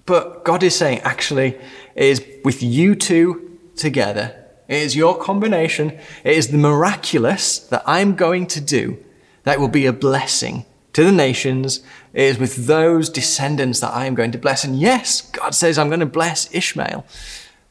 But 0.06 0.44
God 0.44 0.64
is 0.64 0.76
saying, 0.76 1.00
actually, 1.00 1.56
it 1.96 2.04
is 2.04 2.26
with 2.44 2.62
you 2.62 2.94
two 2.96 3.58
together 3.78 4.36
it 4.68 4.84
is 4.84 4.96
your 4.96 5.18
combination. 5.18 6.00
It 6.24 6.38
is 6.38 6.48
the 6.48 6.58
miraculous 6.58 7.60
that 7.60 7.84
I'm 7.86 8.16
going 8.16 8.48
to 8.48 8.62
do 8.62 8.98
that 9.44 9.60
will 9.60 9.68
be 9.68 9.86
a 9.86 9.92
blessing 9.92 10.66
to 10.94 11.04
the 11.04 11.12
nations. 11.12 11.82
It 12.14 12.24
is 12.24 12.38
with 12.38 12.68
those 12.68 13.10
descendants 13.10 13.80
that 13.80 13.94
I 13.94 14.06
am 14.06 14.16
going 14.16 14.32
to 14.32 14.38
bless. 14.38 14.64
And 14.64 14.80
yes, 14.80 15.22
God 15.22 15.56
says 15.56 15.78
I'm 15.78 15.90
going 15.90 16.02
to 16.02 16.06
bless 16.06 16.54
Ishmael. 16.54 17.06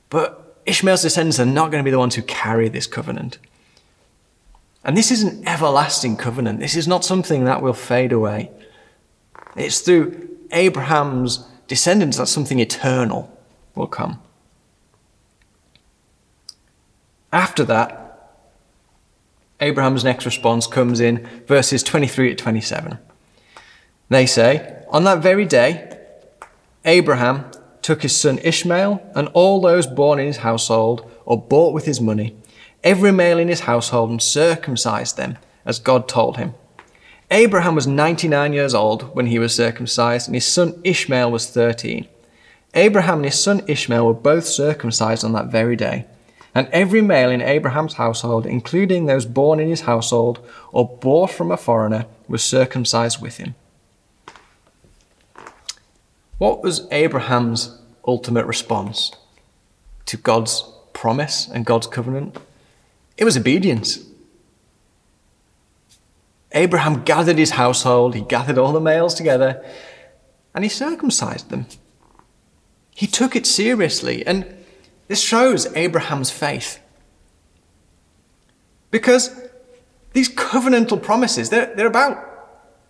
But 0.09 0.61
Ishmael's 0.67 1.03
descendants 1.03 1.39
are 1.41 1.47
not 1.47 1.71
going 1.71 1.83
to 1.83 1.85
be 1.85 1.91
the 1.91 1.99
ones 1.99 2.15
who 2.15 2.23
carry 2.23 2.69
this 2.69 2.87
covenant. 2.87 3.39
And 4.85 4.97
this 4.97 5.11
is 5.11 5.23
an 5.23 5.47
everlasting 5.47 6.17
covenant. 6.17 6.61
This 6.61 6.77
is 6.77 6.89
not 6.89 7.05
something 7.05 7.45
that 7.45 7.63
will 7.63 7.75
fade 7.75 8.13
away. 8.13 8.51
It's 9.57 9.81
through 9.81 10.29
Abraham's 10.53 11.47
descendants 11.69 12.17
that 12.17 12.27
something 12.27 12.59
eternal 12.59 13.37
will 13.75 13.87
come. 13.87 14.21
After 17.33 17.65
that, 17.65 18.01
Abraham's 19.61 20.03
next 20.03 20.25
response 20.25 20.67
comes 20.67 21.01
in 21.01 21.29
verses 21.47 21.83
23 21.83 22.31
to 22.31 22.35
27. 22.35 22.99
They 24.11 24.27
say, 24.27 24.85
On 24.91 25.05
that 25.05 25.23
very 25.23 25.47
day, 25.47 25.97
Abraham 26.85 27.51
took 27.81 28.03
his 28.03 28.15
son 28.15 28.39
Ishmael 28.39 29.01
and 29.15 29.29
all 29.29 29.61
those 29.61 29.87
born 29.87 30.19
in 30.19 30.27
his 30.27 30.39
household 30.39 31.11
or 31.25 31.41
bought 31.41 31.73
with 31.73 31.87
his 31.87 32.01
money, 32.01 32.37
every 32.83 33.13
male 33.13 33.39
in 33.39 33.49
his 33.49 33.61
household, 33.61 34.11
and 34.11 34.21
circumcised 34.21 35.17
them, 35.17 35.39
as 35.65 35.79
God 35.79 36.09
told 36.09 36.37
him. 36.37 36.55
Abraham 37.31 37.77
was 37.77 37.87
99 37.87 38.53
years 38.53 38.75
old 38.75 39.15
when 39.15 39.27
he 39.27 39.39
was 39.39 39.55
circumcised, 39.55 40.27
and 40.27 40.35
his 40.35 40.47
son 40.47 40.81
Ishmael 40.83 41.31
was 41.31 41.49
13. 41.49 42.09
Abraham 42.75 43.19
and 43.19 43.27
his 43.27 43.39
son 43.39 43.63
Ishmael 43.69 44.05
were 44.05 44.15
both 44.15 44.45
circumcised 44.45 45.25
on 45.25 45.33
that 45.33 45.47
very 45.47 45.77
day. 45.77 46.07
And 46.53 46.67
every 46.73 47.01
male 47.01 47.31
in 47.31 47.43
Abraham's 47.43 47.95
household, 47.95 48.45
including 48.45 49.07
those 49.07 49.25
born 49.25 49.61
in 49.61 49.69
his 49.69 49.83
household 49.83 50.45
or 50.73 50.99
bought 50.99 51.31
from 51.31 51.53
a 51.53 51.57
foreigner, 51.57 52.07
was 52.27 52.43
circumcised 52.43 53.23
with 53.23 53.37
him. 53.37 53.55
What 56.41 56.63
was 56.63 56.89
Abraham's 56.91 57.79
ultimate 58.09 58.47
response 58.47 59.13
to 60.07 60.17
God's 60.17 60.65
promise 60.95 61.47
and 61.47 61.67
God's 61.67 61.87
covenant? 61.87 62.39
It 63.19 63.25
was 63.25 63.37
obedience. 63.37 63.99
Abraham 66.53 67.03
gathered 67.03 67.37
his 67.37 67.51
household, 67.51 68.15
he 68.15 68.23
gathered 68.23 68.57
all 68.57 68.73
the 68.73 68.81
males 68.81 69.13
together, 69.13 69.63
and 70.55 70.65
he 70.65 70.71
circumcised 70.71 71.51
them. 71.51 71.67
He 72.95 73.07
took 73.07 73.37
it 73.37 73.45
seriously, 73.45 74.27
and 74.27 74.47
this 75.09 75.21
shows 75.21 75.67
Abraham's 75.77 76.31
faith. 76.31 76.81
Because 78.91 79.39
these 80.15 80.31
covenantal 80.31 81.03
promises, 81.03 81.51
they're, 81.51 81.75
they're 81.77 81.87
about 81.87 82.30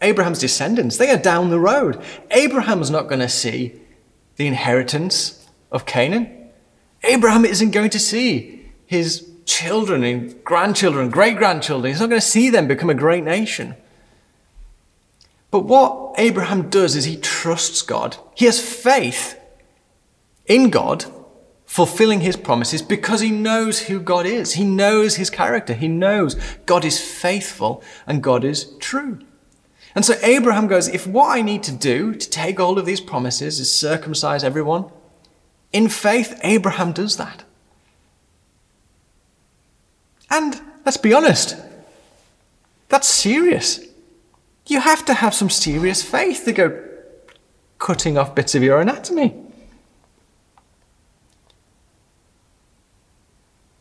Abraham's 0.03 0.39
descendants. 0.39 0.97
They 0.97 1.11
are 1.11 1.19
down 1.19 1.51
the 1.51 1.61
road. 1.61 2.03
Abraham's 2.31 2.91
not 2.91 3.09
going 3.09 3.21
to 3.21 3.29
see 3.29 3.81
the 4.37 4.47
inheritance 4.47 5.47
of 5.71 5.87
Canaan. 5.87 6.51
Abraham 7.05 7.45
isn't 7.45 7.71
going 7.71 7.91
to 7.91 7.99
see 7.99 8.71
his 8.87 9.29
children 9.45 10.05
and 10.05 10.43
grandchildren, 10.45 11.11
great 11.11 11.37
grandchildren. 11.37 11.93
He's 11.93 12.01
not 12.01 12.09
going 12.09 12.21
to 12.21 12.27
see 12.27 12.51
them 12.51 12.67
become 12.67 12.91
a 12.91 12.95
great 12.95 13.25
nation. 13.25 13.75
But 15.51 15.61
what 15.61 16.15
Abraham 16.19 16.71
does 16.71 16.95
is 16.97 17.05
he 17.05 17.17
trusts 17.17 17.83
God. 17.83 18.17
He 18.35 18.47
has 18.47 18.61
faith 18.61 19.39
in 20.47 20.71
God 20.71 21.05
fulfilling 21.67 22.21
his 22.21 22.37
promises 22.37 22.83
because 22.83 23.21
he 23.21 23.31
knows 23.31 23.81
who 23.83 24.01
God 24.01 24.27
is. 24.27 24.55
He 24.55 24.65
knows 24.65 25.17
his 25.17 25.31
character. 25.31 25.75
He 25.75 25.89
knows 25.89 26.35
God 26.67 26.85
is 26.85 27.01
faithful 27.01 27.83
and 28.07 28.23
God 28.23 28.45
is 28.45 28.73
true. 28.79 29.21
And 29.95 30.05
so 30.05 30.15
Abraham 30.23 30.67
goes, 30.67 30.89
if 30.89 31.07
what 31.07 31.37
I 31.37 31.43
need 31.43 31.63
to 31.65 31.73
do 31.73 32.15
to 32.15 32.31
take 32.31 32.59
hold 32.59 32.79
of 32.79 32.87
these 32.87 33.01
promises 33.01 33.59
is 33.59 33.75
circumcise 33.75 34.45
everyone, 34.45 34.91
in 35.73 35.89
faith, 35.89 36.39
Abraham 36.43 36.93
does 36.93 37.17
that. 37.17 37.45
And 40.31 40.61
let's 40.85 40.97
be 40.97 41.13
honest, 41.13 41.57
that's 42.89 43.09
serious. 43.09 43.81
You 44.67 44.81
have 44.81 45.05
to 45.07 45.15
have 45.15 45.35
some 45.35 45.51
serious 45.51 46.03
faith 46.03 46.45
to 46.45 46.53
go 46.53 46.85
cutting 47.79 48.17
off 48.17 48.35
bits 48.35 48.55
of 48.55 48.63
your 48.63 48.81
anatomy. 48.81 49.35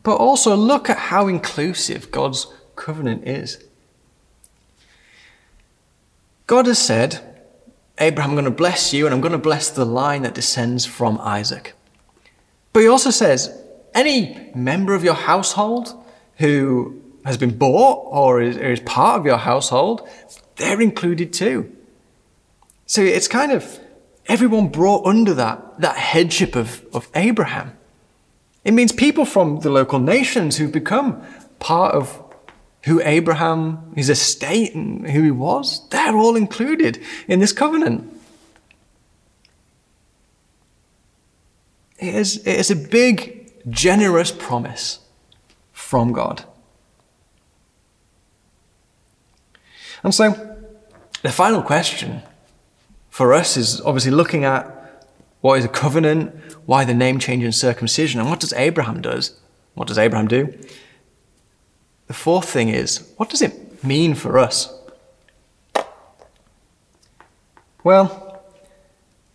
But 0.02 0.16
also 0.16 0.56
look 0.56 0.90
at 0.90 0.96
how 0.96 1.28
inclusive 1.28 2.10
God's 2.10 2.46
covenant 2.74 3.28
is. 3.28 3.62
God 6.50 6.66
has 6.66 6.80
said, 6.80 7.20
Abraham, 8.00 8.30
I'm 8.30 8.34
going 8.34 8.44
to 8.44 8.50
bless 8.50 8.92
you 8.92 9.06
and 9.06 9.14
I'm 9.14 9.20
going 9.20 9.30
to 9.30 9.38
bless 9.38 9.70
the 9.70 9.84
line 9.84 10.22
that 10.22 10.34
descends 10.34 10.84
from 10.84 11.20
Isaac. 11.20 11.74
But 12.72 12.80
he 12.80 12.88
also 12.88 13.10
says 13.10 13.56
any 13.94 14.50
member 14.52 14.96
of 14.96 15.04
your 15.04 15.14
household 15.14 15.94
who 16.38 17.00
has 17.24 17.36
been 17.36 17.56
bought 17.56 18.04
or 18.10 18.42
is, 18.42 18.56
or 18.56 18.72
is 18.72 18.80
part 18.80 19.20
of 19.20 19.26
your 19.26 19.36
household, 19.36 20.08
they're 20.56 20.80
included 20.80 21.32
too. 21.32 21.70
So 22.84 23.00
it's 23.00 23.28
kind 23.28 23.52
of 23.52 23.78
everyone 24.26 24.70
brought 24.70 25.06
under 25.06 25.34
that, 25.34 25.80
that 25.80 25.98
headship 25.98 26.56
of, 26.56 26.84
of 26.92 27.08
Abraham. 27.14 27.78
It 28.64 28.72
means 28.72 28.90
people 28.90 29.24
from 29.24 29.60
the 29.60 29.70
local 29.70 30.00
nations 30.00 30.56
who've 30.56 30.72
become 30.72 31.22
part 31.60 31.94
of 31.94 32.20
who 32.84 33.00
Abraham, 33.02 33.92
his 33.94 34.08
estate, 34.08 34.74
and 34.74 35.08
who 35.10 35.22
he 35.22 35.30
was, 35.30 35.86
they're 35.90 36.16
all 36.16 36.36
included 36.36 37.02
in 37.28 37.40
this 37.40 37.52
covenant. 37.52 38.20
It 41.98 42.14
is, 42.14 42.38
it 42.38 42.58
is 42.58 42.70
a 42.70 42.76
big, 42.76 43.52
generous 43.68 44.32
promise 44.32 45.00
from 45.72 46.12
God. 46.12 46.44
And 50.02 50.14
so, 50.14 50.56
the 51.22 51.30
final 51.30 51.62
question 51.62 52.22
for 53.10 53.34
us 53.34 53.58
is 53.58 53.82
obviously 53.82 54.12
looking 54.12 54.44
at 54.44 55.06
what 55.42 55.58
is 55.58 55.64
a 55.66 55.68
covenant, 55.68 56.34
why 56.64 56.86
the 56.86 56.94
name 56.94 57.18
change 57.18 57.44
in 57.44 57.52
circumcision, 57.52 58.20
and 58.20 58.30
what 58.30 58.40
does 58.40 58.54
Abraham 58.54 59.02
does? 59.02 59.38
What 59.74 59.88
does 59.88 59.98
Abraham 59.98 60.28
do? 60.28 60.54
The 62.10 62.14
fourth 62.14 62.48
thing 62.48 62.70
is, 62.70 63.08
what 63.18 63.30
does 63.30 63.40
it 63.40 63.84
mean 63.84 64.16
for 64.16 64.36
us? 64.36 64.76
Well, 67.84 68.42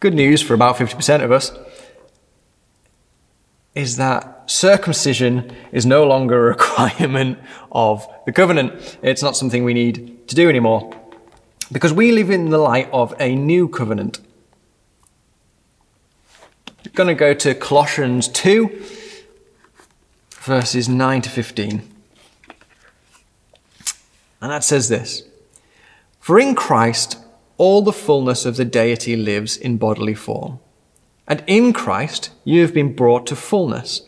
good 0.01 0.13
news 0.13 0.41
for 0.41 0.53
about 0.53 0.75
50% 0.75 1.23
of 1.23 1.31
us 1.31 1.53
is 3.75 3.95
that 3.95 4.51
circumcision 4.51 5.55
is 5.71 5.85
no 5.85 6.05
longer 6.05 6.38
a 6.38 6.49
requirement 6.49 7.39
of 7.71 8.05
the 8.25 8.33
covenant. 8.33 8.97
It's 9.01 9.23
not 9.23 9.38
something 9.38 9.63
we 9.63 9.73
need 9.73 10.27
to 10.27 10.35
do 10.35 10.49
anymore. 10.49 10.93
Because 11.71 11.93
we 11.93 12.11
live 12.11 12.29
in 12.29 12.49
the 12.49 12.57
light 12.57 12.89
of 12.91 13.13
a 13.21 13.35
new 13.35 13.69
covenant. 13.69 14.19
We're 16.83 16.91
going 16.91 17.07
to 17.07 17.15
go 17.15 17.33
to 17.33 17.55
Colossians 17.55 18.27
2, 18.27 18.83
verses 20.41 20.89
9 20.89 21.21
to 21.21 21.29
15. 21.29 21.94
And 24.45 24.51
that 24.51 24.63
says 24.63 24.89
this 24.89 25.23
For 26.19 26.39
in 26.39 26.53
Christ 26.53 27.17
all 27.58 27.81
the 27.81 27.91
fullness 27.91 28.45
of 28.45 28.58
the 28.58 28.63
deity 28.63 29.15
lives 29.15 29.58
in 29.58 29.77
bodily 29.77 30.13
form. 30.13 30.60
And 31.27 31.43
in 31.47 31.73
Christ 31.73 32.29
you 32.43 32.62
have 32.62 32.71
been 32.71 32.95
brought 32.95 33.25
to 33.25 33.36
fullness. 33.36 34.08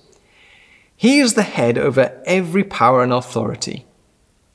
He 0.96 1.18
is 1.18 1.34
the 1.34 1.42
head 1.42 1.80
over 1.80 2.22
every 2.28 2.64
power 2.64 3.02
and 3.02 3.12
authority. 3.12 3.88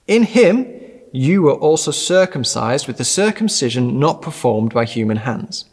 In 0.06 0.22
him 0.22 0.72
you 1.10 1.42
were 1.42 1.54
also 1.54 1.90
circumcised 1.90 2.86
with 2.86 2.98
the 2.98 3.04
circumcision 3.04 3.98
not 3.98 4.22
performed 4.22 4.72
by 4.72 4.84
human 4.84 5.16
hands. 5.16 5.64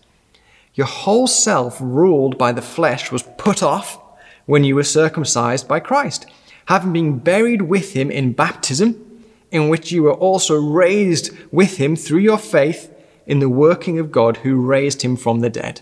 Your 0.73 0.87
whole 0.87 1.27
self, 1.27 1.77
ruled 1.79 2.35
by 2.35 2.51
the 2.51 2.63
flesh, 2.63 3.11
was 3.11 3.29
put 3.37 3.61
off 3.61 4.01
when 4.47 4.63
you 4.63 4.73
were 4.73 4.83
circumcised 4.83 5.67
by 5.67 5.79
Christ, 5.79 6.25
having 6.65 6.93
been 6.93 7.19
buried 7.19 7.61
with 7.61 7.93
him 7.93 8.09
in 8.09 8.33
baptism, 8.33 9.05
in 9.51 9.69
which 9.69 9.91
you 9.91 10.03
were 10.03 10.13
also 10.13 10.55
raised 10.59 11.31
with 11.51 11.77
him 11.77 11.95
through 11.95 12.19
your 12.19 12.37
faith 12.37 12.93
in 13.25 13.39
the 13.39 13.49
working 13.49 13.99
of 13.99 14.11
God 14.11 14.37
who 14.37 14.59
raised 14.59 15.01
him 15.01 15.15
from 15.15 15.39
the 15.39 15.49
dead. 15.49 15.81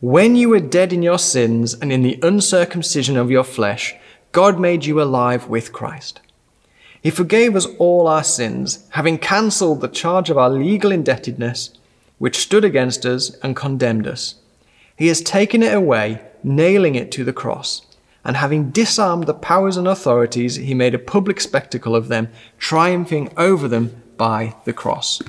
When 0.00 0.36
you 0.36 0.50
were 0.50 0.60
dead 0.60 0.92
in 0.92 1.02
your 1.02 1.18
sins 1.18 1.74
and 1.74 1.92
in 1.92 2.02
the 2.02 2.20
uncircumcision 2.22 3.16
of 3.16 3.30
your 3.30 3.42
flesh, 3.42 3.96
God 4.30 4.60
made 4.60 4.84
you 4.84 5.02
alive 5.02 5.48
with 5.48 5.72
Christ. 5.72 6.20
He 7.02 7.10
forgave 7.10 7.56
us 7.56 7.66
all 7.78 8.06
our 8.06 8.22
sins, 8.24 8.86
having 8.90 9.18
cancelled 9.18 9.80
the 9.80 9.88
charge 9.88 10.30
of 10.30 10.38
our 10.38 10.50
legal 10.50 10.92
indebtedness, 10.92 11.70
which 12.18 12.38
stood 12.38 12.64
against 12.64 13.06
us 13.06 13.30
and 13.42 13.56
condemned 13.56 14.06
us. 14.06 14.36
He 14.96 15.08
has 15.08 15.20
taken 15.20 15.62
it 15.62 15.74
away, 15.74 16.22
nailing 16.42 16.94
it 16.94 17.10
to 17.12 17.24
the 17.24 17.32
cross. 17.32 17.82
And 18.28 18.36
having 18.36 18.68
disarmed 18.72 19.24
the 19.24 19.32
powers 19.32 19.78
and 19.78 19.88
authorities, 19.88 20.56
he 20.56 20.74
made 20.74 20.94
a 20.94 20.98
public 20.98 21.40
spectacle 21.40 21.96
of 21.96 22.08
them, 22.08 22.28
triumphing 22.58 23.32
over 23.38 23.68
them 23.68 24.02
by 24.18 24.54
the 24.66 24.74
cross. 24.74 25.22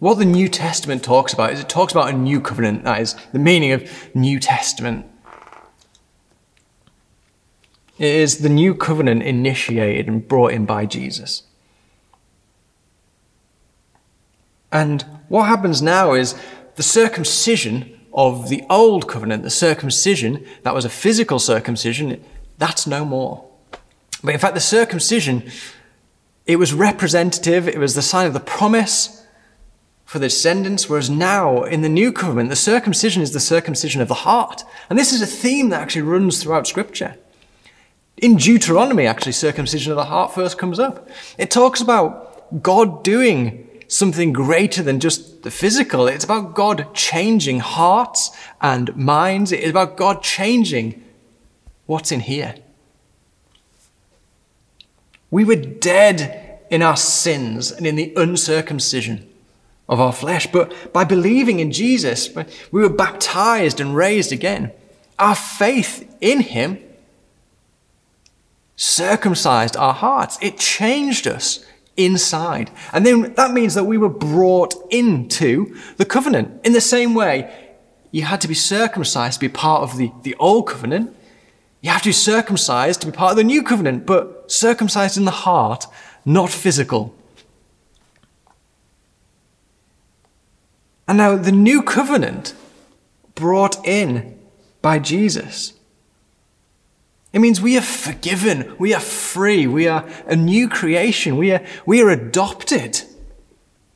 What 0.00 0.18
the 0.18 0.24
New 0.24 0.48
Testament 0.48 1.04
talks 1.04 1.32
about 1.32 1.52
is 1.52 1.60
it 1.60 1.68
talks 1.68 1.92
about 1.92 2.08
a 2.08 2.16
new 2.16 2.40
covenant. 2.40 2.82
That 2.82 3.00
is 3.00 3.14
the 3.32 3.38
meaning 3.38 3.70
of 3.70 3.88
New 4.12 4.40
Testament. 4.40 5.06
It 7.96 8.12
is 8.12 8.38
the 8.38 8.48
new 8.48 8.74
covenant 8.74 9.22
initiated 9.22 10.08
and 10.08 10.26
brought 10.26 10.52
in 10.52 10.66
by 10.66 10.86
Jesus. 10.86 11.44
And 14.72 15.02
what 15.28 15.44
happens 15.44 15.80
now 15.80 16.14
is 16.14 16.34
the 16.74 16.82
circumcision 16.82 17.96
of 18.20 18.50
the 18.50 18.62
old 18.68 19.08
covenant, 19.08 19.42
the 19.42 19.50
circumcision 19.50 20.44
that 20.62 20.74
was 20.74 20.84
a 20.84 20.90
physical 20.90 21.38
circumcision, 21.38 22.22
that's 22.58 22.86
no 22.86 23.02
more. 23.02 23.48
But 24.22 24.34
in 24.34 24.40
fact, 24.40 24.54
the 24.54 24.60
circumcision, 24.60 25.50
it 26.44 26.56
was 26.56 26.74
representative, 26.74 27.66
it 27.66 27.78
was 27.78 27.94
the 27.94 28.02
sign 28.02 28.26
of 28.26 28.34
the 28.34 28.40
promise 28.40 29.26
for 30.04 30.18
the 30.18 30.26
descendants, 30.26 30.86
whereas 30.86 31.08
now 31.08 31.62
in 31.62 31.80
the 31.80 31.88
new 31.88 32.12
covenant, 32.12 32.50
the 32.50 32.56
circumcision 32.56 33.22
is 33.22 33.32
the 33.32 33.40
circumcision 33.40 34.02
of 34.02 34.08
the 34.08 34.14
heart. 34.14 34.64
And 34.90 34.98
this 34.98 35.12
is 35.12 35.22
a 35.22 35.26
theme 35.26 35.70
that 35.70 35.80
actually 35.80 36.02
runs 36.02 36.42
throughout 36.42 36.66
Scripture. 36.66 37.16
In 38.18 38.36
Deuteronomy, 38.36 39.06
actually, 39.06 39.32
circumcision 39.32 39.92
of 39.92 39.96
the 39.96 40.04
heart 40.04 40.34
first 40.34 40.58
comes 40.58 40.78
up. 40.78 41.08
It 41.38 41.50
talks 41.50 41.80
about 41.80 42.62
God 42.62 43.02
doing 43.02 43.69
something 43.90 44.32
greater 44.32 44.82
than 44.82 45.00
just 45.00 45.42
the 45.42 45.50
physical. 45.50 46.06
It's 46.06 46.24
about 46.24 46.54
God 46.54 46.94
changing 46.94 47.60
hearts 47.60 48.30
and 48.60 48.94
minds. 48.96 49.52
It's 49.52 49.68
about 49.68 49.96
God 49.96 50.22
changing 50.22 51.02
what's 51.86 52.12
in 52.12 52.20
here. 52.20 52.54
We 55.30 55.44
were 55.44 55.56
dead 55.56 56.60
in 56.70 56.82
our 56.82 56.96
sins 56.96 57.72
and 57.72 57.86
in 57.86 57.96
the 57.96 58.12
uncircumcision 58.16 59.28
of 59.88 60.00
our 60.00 60.12
flesh, 60.12 60.46
but 60.46 60.92
by 60.92 61.02
believing 61.02 61.58
in 61.58 61.72
Jesus, 61.72 62.30
we 62.70 62.80
were 62.80 62.88
baptized 62.88 63.80
and 63.80 63.96
raised 63.96 64.30
again. 64.30 64.70
Our 65.18 65.34
faith 65.34 66.16
in 66.20 66.40
Him 66.40 66.78
circumcised 68.76 69.76
our 69.76 69.92
hearts. 69.92 70.38
It 70.40 70.58
changed 70.58 71.26
us 71.26 71.66
inside. 71.96 72.70
And 72.92 73.04
then 73.04 73.34
that 73.34 73.52
means 73.52 73.74
that 73.74 73.84
we 73.84 73.98
were 73.98 74.08
brought 74.08 74.74
into 74.90 75.76
the 75.96 76.04
covenant. 76.04 76.64
In 76.64 76.72
the 76.72 76.80
same 76.80 77.14
way, 77.14 77.76
you 78.10 78.22
had 78.22 78.40
to 78.40 78.48
be 78.48 78.54
circumcised 78.54 79.40
to 79.40 79.48
be 79.48 79.52
part 79.52 79.82
of 79.82 79.96
the, 79.96 80.12
the 80.22 80.34
old 80.36 80.66
covenant. 80.66 81.16
You 81.80 81.90
have 81.90 82.02
to 82.02 82.08
be 82.08 82.12
circumcised 82.12 83.00
to 83.00 83.06
be 83.06 83.12
part 83.12 83.32
of 83.32 83.36
the 83.36 83.44
new 83.44 83.62
covenant, 83.62 84.06
but 84.06 84.50
circumcised 84.50 85.16
in 85.16 85.24
the 85.24 85.30
heart, 85.30 85.86
not 86.24 86.50
physical. 86.50 87.14
And 91.08 91.18
now 91.18 91.36
the 91.36 91.52
new 91.52 91.82
covenant 91.82 92.54
brought 93.34 93.84
in 93.86 94.38
by 94.82 94.98
Jesus. 94.98 95.72
It 97.32 97.40
means 97.40 97.60
we 97.60 97.78
are 97.78 97.82
forgiven, 97.82 98.74
we 98.78 98.92
are 98.92 99.00
free, 99.00 99.66
we 99.66 99.86
are 99.86 100.08
a 100.26 100.34
new 100.34 100.68
creation, 100.68 101.36
we 101.36 101.52
are, 101.52 101.64
we 101.86 102.02
are 102.02 102.10
adopted, 102.10 103.02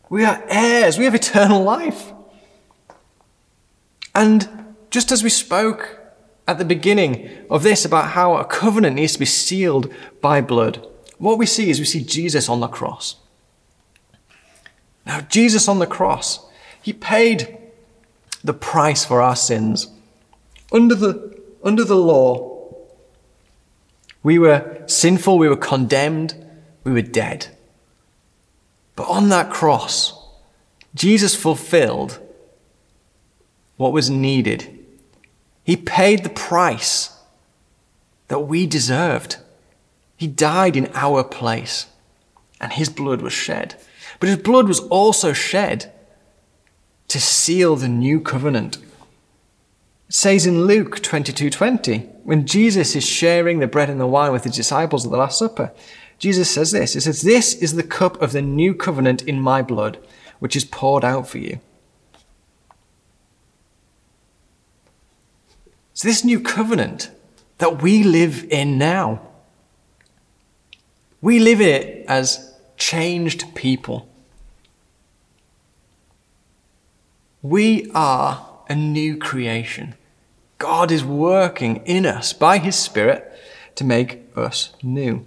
we 0.08 0.24
are 0.24 0.42
heirs, 0.48 0.98
we 0.98 1.04
have 1.04 1.14
eternal 1.14 1.62
life. 1.62 2.12
And 4.14 4.74
just 4.90 5.10
as 5.10 5.24
we 5.24 5.30
spoke 5.30 5.98
at 6.46 6.58
the 6.58 6.64
beginning 6.64 7.28
of 7.50 7.64
this 7.64 7.84
about 7.84 8.10
how 8.10 8.36
a 8.36 8.44
covenant 8.44 8.94
needs 8.94 9.14
to 9.14 9.18
be 9.18 9.24
sealed 9.24 9.92
by 10.20 10.40
blood, 10.40 10.86
what 11.18 11.38
we 11.38 11.46
see 11.46 11.70
is 11.70 11.80
we 11.80 11.86
see 11.86 12.04
Jesus 12.04 12.48
on 12.48 12.60
the 12.60 12.68
cross. 12.68 13.16
Now, 15.04 15.22
Jesus 15.22 15.66
on 15.66 15.80
the 15.80 15.86
cross 15.86 16.46
he 16.84 16.92
paid 16.92 17.56
the 18.44 18.52
price 18.52 19.06
for 19.06 19.22
our 19.22 19.34
sins. 19.34 19.88
Under 20.70 20.94
the, 20.94 21.40
under 21.64 21.82
the 21.82 21.96
law, 21.96 22.53
we 24.24 24.38
were 24.38 24.82
sinful, 24.86 25.38
we 25.38 25.48
were 25.48 25.56
condemned, 25.56 26.34
we 26.82 26.92
were 26.92 27.02
dead. 27.02 27.46
But 28.96 29.08
on 29.08 29.28
that 29.28 29.50
cross, 29.50 30.20
Jesus 30.94 31.36
fulfilled 31.36 32.18
what 33.76 33.92
was 33.92 34.10
needed. 34.10 34.78
He 35.62 35.76
paid 35.76 36.22
the 36.22 36.30
price 36.30 37.16
that 38.28 38.40
we 38.40 38.66
deserved. 38.66 39.36
He 40.16 40.26
died 40.26 40.76
in 40.76 40.90
our 40.94 41.22
place, 41.22 41.86
and 42.60 42.72
his 42.72 42.88
blood 42.88 43.20
was 43.20 43.32
shed. 43.32 43.74
But 44.20 44.28
his 44.28 44.38
blood 44.38 44.68
was 44.68 44.80
also 44.80 45.32
shed 45.32 45.92
to 47.08 47.20
seal 47.20 47.76
the 47.76 47.88
new 47.88 48.20
covenant. 48.20 48.78
Says 50.16 50.46
in 50.46 50.66
Luke 50.66 51.00
22:20, 51.02 52.08
when 52.22 52.46
Jesus 52.46 52.94
is 52.94 53.04
sharing 53.04 53.58
the 53.58 53.66
bread 53.66 53.90
and 53.90 53.98
the 53.98 54.06
wine 54.06 54.30
with 54.30 54.44
his 54.44 54.54
disciples 54.54 55.04
at 55.04 55.10
the 55.10 55.16
Last 55.16 55.40
Supper, 55.40 55.72
Jesus 56.20 56.48
says 56.48 56.70
this. 56.70 56.94
He 56.94 57.00
says, 57.00 57.22
This 57.22 57.52
is 57.52 57.74
the 57.74 57.82
cup 57.82 58.22
of 58.22 58.30
the 58.30 58.40
new 58.40 58.74
covenant 58.74 59.22
in 59.22 59.40
my 59.40 59.60
blood, 59.60 59.98
which 60.38 60.54
is 60.54 60.64
poured 60.64 61.04
out 61.04 61.26
for 61.26 61.38
you. 61.38 61.58
It's 65.90 66.02
this 66.02 66.22
new 66.22 66.38
covenant 66.38 67.10
that 67.58 67.82
we 67.82 68.04
live 68.04 68.46
in 68.52 68.78
now. 68.78 69.20
We 71.20 71.40
live 71.40 71.60
in 71.60 71.66
it 71.66 72.04
as 72.06 72.54
changed 72.76 73.52
people. 73.56 74.08
We 77.42 77.90
are 77.96 78.46
a 78.68 78.76
new 78.76 79.18
creation. 79.18 79.96
God 80.58 80.90
is 80.90 81.04
working 81.04 81.82
in 81.84 82.06
us 82.06 82.32
by 82.32 82.58
His 82.58 82.76
Spirit 82.76 83.30
to 83.74 83.84
make 83.84 84.20
us 84.36 84.72
new. 84.82 85.26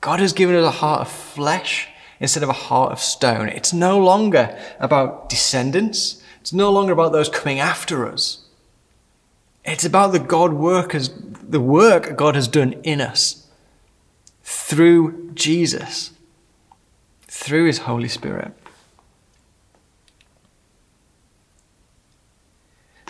God 0.00 0.20
has 0.20 0.32
given 0.32 0.56
us 0.56 0.64
a 0.64 0.78
heart 0.78 1.02
of 1.02 1.08
flesh 1.08 1.88
instead 2.18 2.42
of 2.42 2.48
a 2.48 2.54
heart 2.54 2.92
of 2.92 3.00
stone. 3.00 3.48
It's 3.48 3.72
no 3.72 3.98
longer 3.98 4.58
about 4.78 5.28
descendants. 5.28 6.22
It's 6.40 6.52
no 6.52 6.70
longer 6.70 6.92
about 6.92 7.12
those 7.12 7.28
coming 7.28 7.58
after 7.58 8.06
us. 8.06 8.46
It's 9.64 9.84
about 9.84 10.12
the 10.12 10.18
God 10.18 10.54
workers, 10.54 11.10
the 11.10 11.60
work 11.60 12.16
God 12.16 12.34
has 12.34 12.48
done 12.48 12.72
in 12.82 13.00
us 13.00 13.46
through 14.42 15.30
Jesus, 15.34 16.12
through 17.26 17.66
His 17.66 17.78
Holy 17.78 18.08
Spirit. 18.08 18.52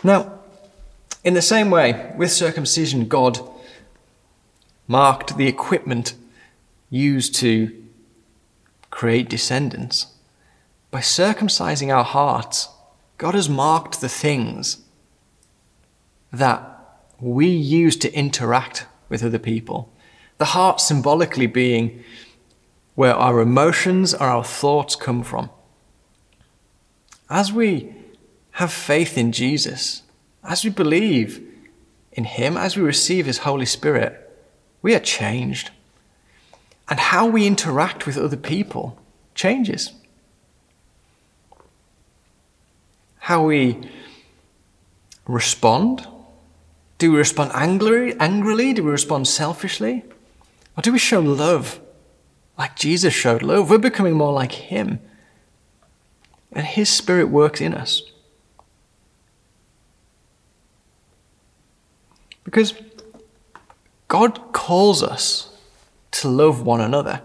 Now, 0.02 0.39
in 1.22 1.34
the 1.34 1.42
same 1.42 1.70
way, 1.70 2.12
with 2.16 2.32
circumcision, 2.32 3.08
God 3.08 3.40
marked 4.86 5.36
the 5.36 5.46
equipment 5.46 6.14
used 6.88 7.34
to 7.36 7.84
create 8.90 9.28
descendants. 9.28 10.06
By 10.90 11.00
circumcising 11.00 11.94
our 11.94 12.04
hearts, 12.04 12.68
God 13.18 13.34
has 13.34 13.48
marked 13.48 14.00
the 14.00 14.08
things 14.08 14.78
that 16.32 16.66
we 17.20 17.46
use 17.46 17.96
to 17.98 18.12
interact 18.14 18.86
with 19.08 19.22
other 19.22 19.38
people. 19.38 19.92
The 20.38 20.46
heart 20.46 20.80
symbolically 20.80 21.46
being 21.46 22.02
where 22.94 23.14
our 23.14 23.40
emotions 23.40 24.14
or 24.14 24.22
our 24.22 24.44
thoughts 24.44 24.96
come 24.96 25.22
from. 25.22 25.50
As 27.28 27.52
we 27.52 27.94
have 28.52 28.72
faith 28.72 29.16
in 29.16 29.32
Jesus, 29.32 30.02
as 30.42 30.64
we 30.64 30.70
believe 30.70 31.46
in 32.12 32.24
Him, 32.24 32.56
as 32.56 32.76
we 32.76 32.82
receive 32.82 33.26
His 33.26 33.38
Holy 33.38 33.66
Spirit, 33.66 34.26
we 34.82 34.94
are 34.94 35.00
changed. 35.00 35.70
And 36.88 36.98
how 36.98 37.26
we 37.26 37.46
interact 37.46 38.06
with 38.06 38.18
other 38.18 38.36
people 38.36 38.98
changes. 39.34 39.92
How 43.18 43.44
we 43.44 43.78
respond 45.26 46.06
do 47.00 47.12
we 47.12 47.16
respond 47.16 47.50
angrily, 47.54 48.14
angrily? 48.20 48.74
Do 48.74 48.84
we 48.84 48.90
respond 48.90 49.26
selfishly? 49.26 50.04
Or 50.76 50.82
do 50.82 50.92
we 50.92 50.98
show 50.98 51.18
love 51.18 51.80
like 52.58 52.76
Jesus 52.76 53.14
showed 53.14 53.42
love? 53.42 53.70
We're 53.70 53.78
becoming 53.78 54.12
more 54.12 54.34
like 54.34 54.52
Him. 54.52 55.00
And 56.52 56.66
His 56.66 56.90
Spirit 56.90 57.30
works 57.30 57.62
in 57.62 57.72
us. 57.72 58.02
Because 62.44 62.74
God 64.08 64.52
calls 64.52 65.02
us 65.02 65.56
to 66.12 66.28
love 66.28 66.62
one 66.62 66.80
another. 66.80 67.22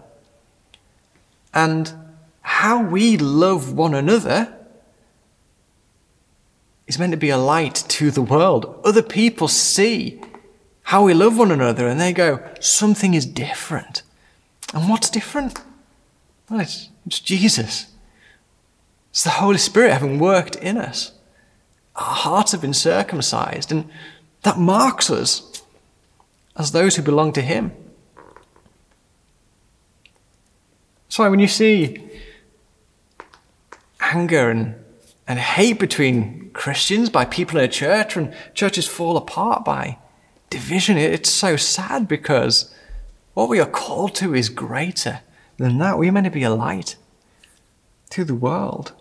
And 1.54 1.94
how 2.42 2.84
we 2.84 3.18
love 3.18 3.74
one 3.74 3.94
another 3.94 4.56
is 6.88 7.00
meant 7.00 7.12
to 7.12 7.18
be 7.18 7.30
a 7.30 7.38
light 7.38 7.84
to 7.88 8.12
the 8.12 8.22
world. 8.22 8.80
Other 8.84 9.02
people 9.02 9.48
see 9.48 10.22
how 10.84 11.04
we 11.04 11.14
love 11.14 11.38
one 11.38 11.52
another 11.52 11.88
and 11.88 12.00
they 12.00 12.14
go, 12.14 12.48
something 12.60 13.14
is 13.14 13.26
different. 13.26 14.04
And 14.74 14.90
what's 14.90 15.10
different? 15.10 15.60
Well, 16.50 16.60
it's, 16.60 16.90
it's 17.08 17.20
Jesus. 17.20 17.88
It's 19.10 19.24
the 19.24 19.32
Holy 19.32 19.58
Spirit 19.58 19.94
having 19.94 20.20
worked 20.20 20.56
in 20.58 20.78
us. 20.78 21.14
Our 21.96 22.04
hearts 22.04 22.52
have 22.52 22.60
been 22.60 22.74
circumcised, 22.74 23.72
and 23.72 23.90
that 24.46 24.58
marks 24.58 25.10
us 25.12 25.64
as 26.56 26.72
those 26.72 26.96
who 26.96 27.02
belong 27.02 27.34
to 27.34 27.42
Him. 27.42 27.72
That's 31.04 31.20
why 31.20 31.30
when 31.30 31.40
you 31.40 31.48
see 31.48 32.10
anger 34.00 34.50
and 34.50 34.76
and 35.28 35.40
hate 35.40 35.80
between 35.80 36.52
Christians 36.52 37.10
by 37.10 37.26
people 37.26 37.58
in 37.58 37.66
a 37.66 37.68
church 37.68 38.16
and 38.16 38.34
churches 38.54 38.88
fall 38.88 39.18
apart 39.18 39.66
by 39.66 39.98
division. 40.50 40.98
It's 40.98 41.30
so 41.30 41.56
sad 41.58 42.08
because 42.08 42.74
what 43.34 43.50
we 43.50 43.60
are 43.60 43.70
called 43.70 44.14
to 44.16 44.36
is 44.36 44.50
greater 44.50 45.22
than 45.58 45.80
that. 45.80 45.98
We're 45.98 46.12
meant 46.12 46.26
to 46.26 46.32
be 46.32 46.44
a 46.44 46.54
light 46.54 46.96
to 48.12 48.24
the 48.24 48.36
world. 48.36 48.94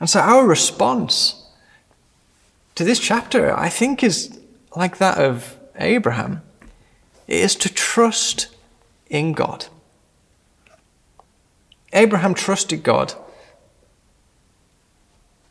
And 0.00 0.10
so 0.10 0.20
our 0.20 0.46
response 0.46 1.49
to 2.80 2.84
this 2.84 2.98
chapter, 2.98 3.54
I 3.54 3.68
think, 3.68 4.02
is 4.02 4.40
like 4.74 4.96
that 4.96 5.18
of 5.18 5.60
Abraham. 5.76 6.40
It 7.28 7.36
is 7.40 7.54
to 7.56 7.68
trust 7.68 8.48
in 9.10 9.34
God. 9.34 9.66
Abraham 11.92 12.32
trusted 12.32 12.82
God 12.82 13.12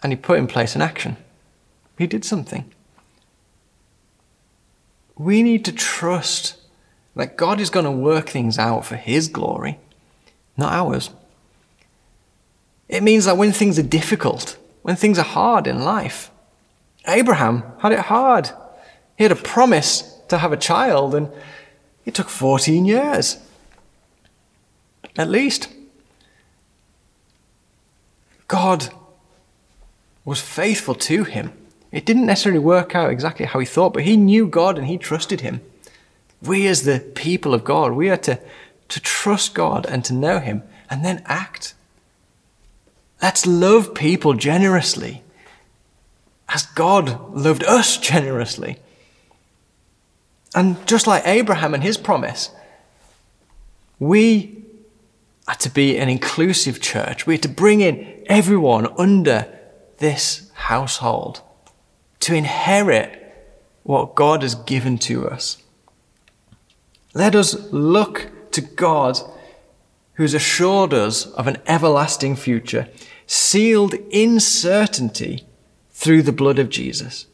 and 0.02 0.12
he 0.12 0.18
put 0.18 0.40
in 0.40 0.48
place 0.48 0.74
an 0.76 0.82
action. 0.82 1.18
He 2.00 2.08
did 2.08 2.26
something. 2.26 2.66
We 5.16 5.44
need 5.44 5.64
to 5.66 5.72
trust 5.72 6.58
that 7.16 7.38
God 7.38 7.60
is 7.60 7.70
going 7.70 7.86
to 7.86 7.92
work 7.92 8.28
things 8.28 8.58
out 8.58 8.86
for 8.86 8.96
His 8.96 9.28
glory, 9.28 9.78
not 10.58 10.74
ours. 10.74 11.12
It 12.88 13.04
means 13.04 13.26
that 13.26 13.38
when 13.38 13.52
things 13.52 13.78
are 13.78 13.84
difficult, 13.84 14.58
when 14.82 14.96
things 14.96 15.20
are 15.20 15.24
hard 15.24 15.68
in 15.68 15.84
life, 15.84 16.32
Abraham 17.08 17.64
had 17.80 17.92
it 17.92 18.00
hard. 18.00 18.52
He 19.18 19.24
had 19.24 19.32
a 19.32 19.36
promise 19.36 20.20
to 20.30 20.38
have 20.38 20.52
a 20.52 20.58
child, 20.58 21.16
and 21.16 21.30
it 22.06 22.14
took 22.14 22.30
14 22.30 22.86
years. 22.86 23.38
At 25.18 25.30
least. 25.30 25.70
God 28.48 28.90
was 30.26 30.42
faithful 30.42 30.96
to 30.96 31.24
him. 31.24 31.54
It 31.92 32.06
didn't 32.06 32.26
necessarily 32.26 32.60
work 32.60 32.96
out 32.96 33.10
exactly 33.10 33.46
how 33.46 33.60
he 33.60 33.66
thought, 33.66 33.94
but 33.94 34.04
he 34.04 34.16
knew 34.16 34.48
God 34.48 34.78
and 34.78 34.88
he 34.88 34.98
trusted 34.98 35.42
him. 35.42 35.62
We, 36.42 36.68
as 36.68 36.84
the 36.84 37.00
people 37.00 37.54
of 37.54 37.64
God, 37.64 37.94
we 37.94 38.10
are 38.10 38.18
to, 38.18 38.40
to 38.90 39.00
trust 39.00 39.54
God 39.54 39.86
and 39.88 40.06
to 40.06 40.14
know 40.14 40.40
him 40.40 40.64
and 40.90 41.04
then 41.04 41.24
act. 41.26 41.74
Let's 43.22 43.46
love 43.46 43.94
people 43.94 44.34
generously 44.34 45.24
as 46.50 46.66
God 46.66 47.34
loved 47.36 47.64
us 47.64 47.98
generously. 47.98 48.78
And 50.56 50.86
just 50.88 51.06
like 51.06 51.28
Abraham 51.28 51.74
and 51.74 51.84
his 51.84 51.98
promise, 51.98 52.50
we 54.00 54.64
are 55.48 55.56
to 55.56 55.70
be 55.70 55.98
an 55.98 56.10
inclusive 56.10 56.82
church. 56.82 57.28
We 57.28 57.36
are 57.36 57.40
to 57.40 57.50
bring 57.50 57.82
in 57.82 58.24
everyone 58.26 58.88
under 58.98 59.48
this 59.98 60.50
household 60.54 61.42
to 62.22 62.34
inherit 62.34 63.16
what 63.84 64.16
God 64.16 64.42
has 64.42 64.56
given 64.56 64.98
to 65.00 65.28
us. 65.28 65.62
Let 67.14 67.36
us 67.36 67.72
look 67.72 68.52
to 68.52 68.62
God 68.62 69.20
who 70.14 70.24
has 70.24 70.34
assured 70.34 70.94
us 70.94 71.28
of 71.28 71.48
an 71.48 71.58
everlasting 71.66 72.36
future, 72.36 72.88
sealed 73.26 73.94
in 74.10 74.40
certainty 74.40 75.46
through 76.00 76.22
the 76.22 76.32
blood 76.32 76.60
of 76.60 76.70
Jesus. 76.70 77.28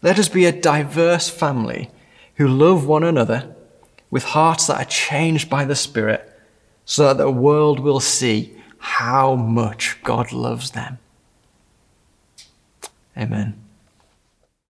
Let 0.00 0.18
us 0.18 0.30
be 0.30 0.46
a 0.46 0.52
diverse 0.52 1.28
family 1.28 1.90
who 2.36 2.48
love 2.48 2.86
one 2.86 3.04
another 3.04 3.54
with 4.10 4.24
hearts 4.24 4.68
that 4.68 4.80
are 4.80 4.88
changed 4.88 5.50
by 5.50 5.66
the 5.66 5.76
Spirit 5.76 6.26
so 6.86 7.04
that 7.04 7.18
the 7.18 7.30
world 7.30 7.78
will 7.78 8.00
see 8.00 8.56
how 8.78 9.34
much 9.34 10.02
God 10.02 10.32
loves 10.32 10.70
them. 10.70 10.98
Amen. 13.18 13.62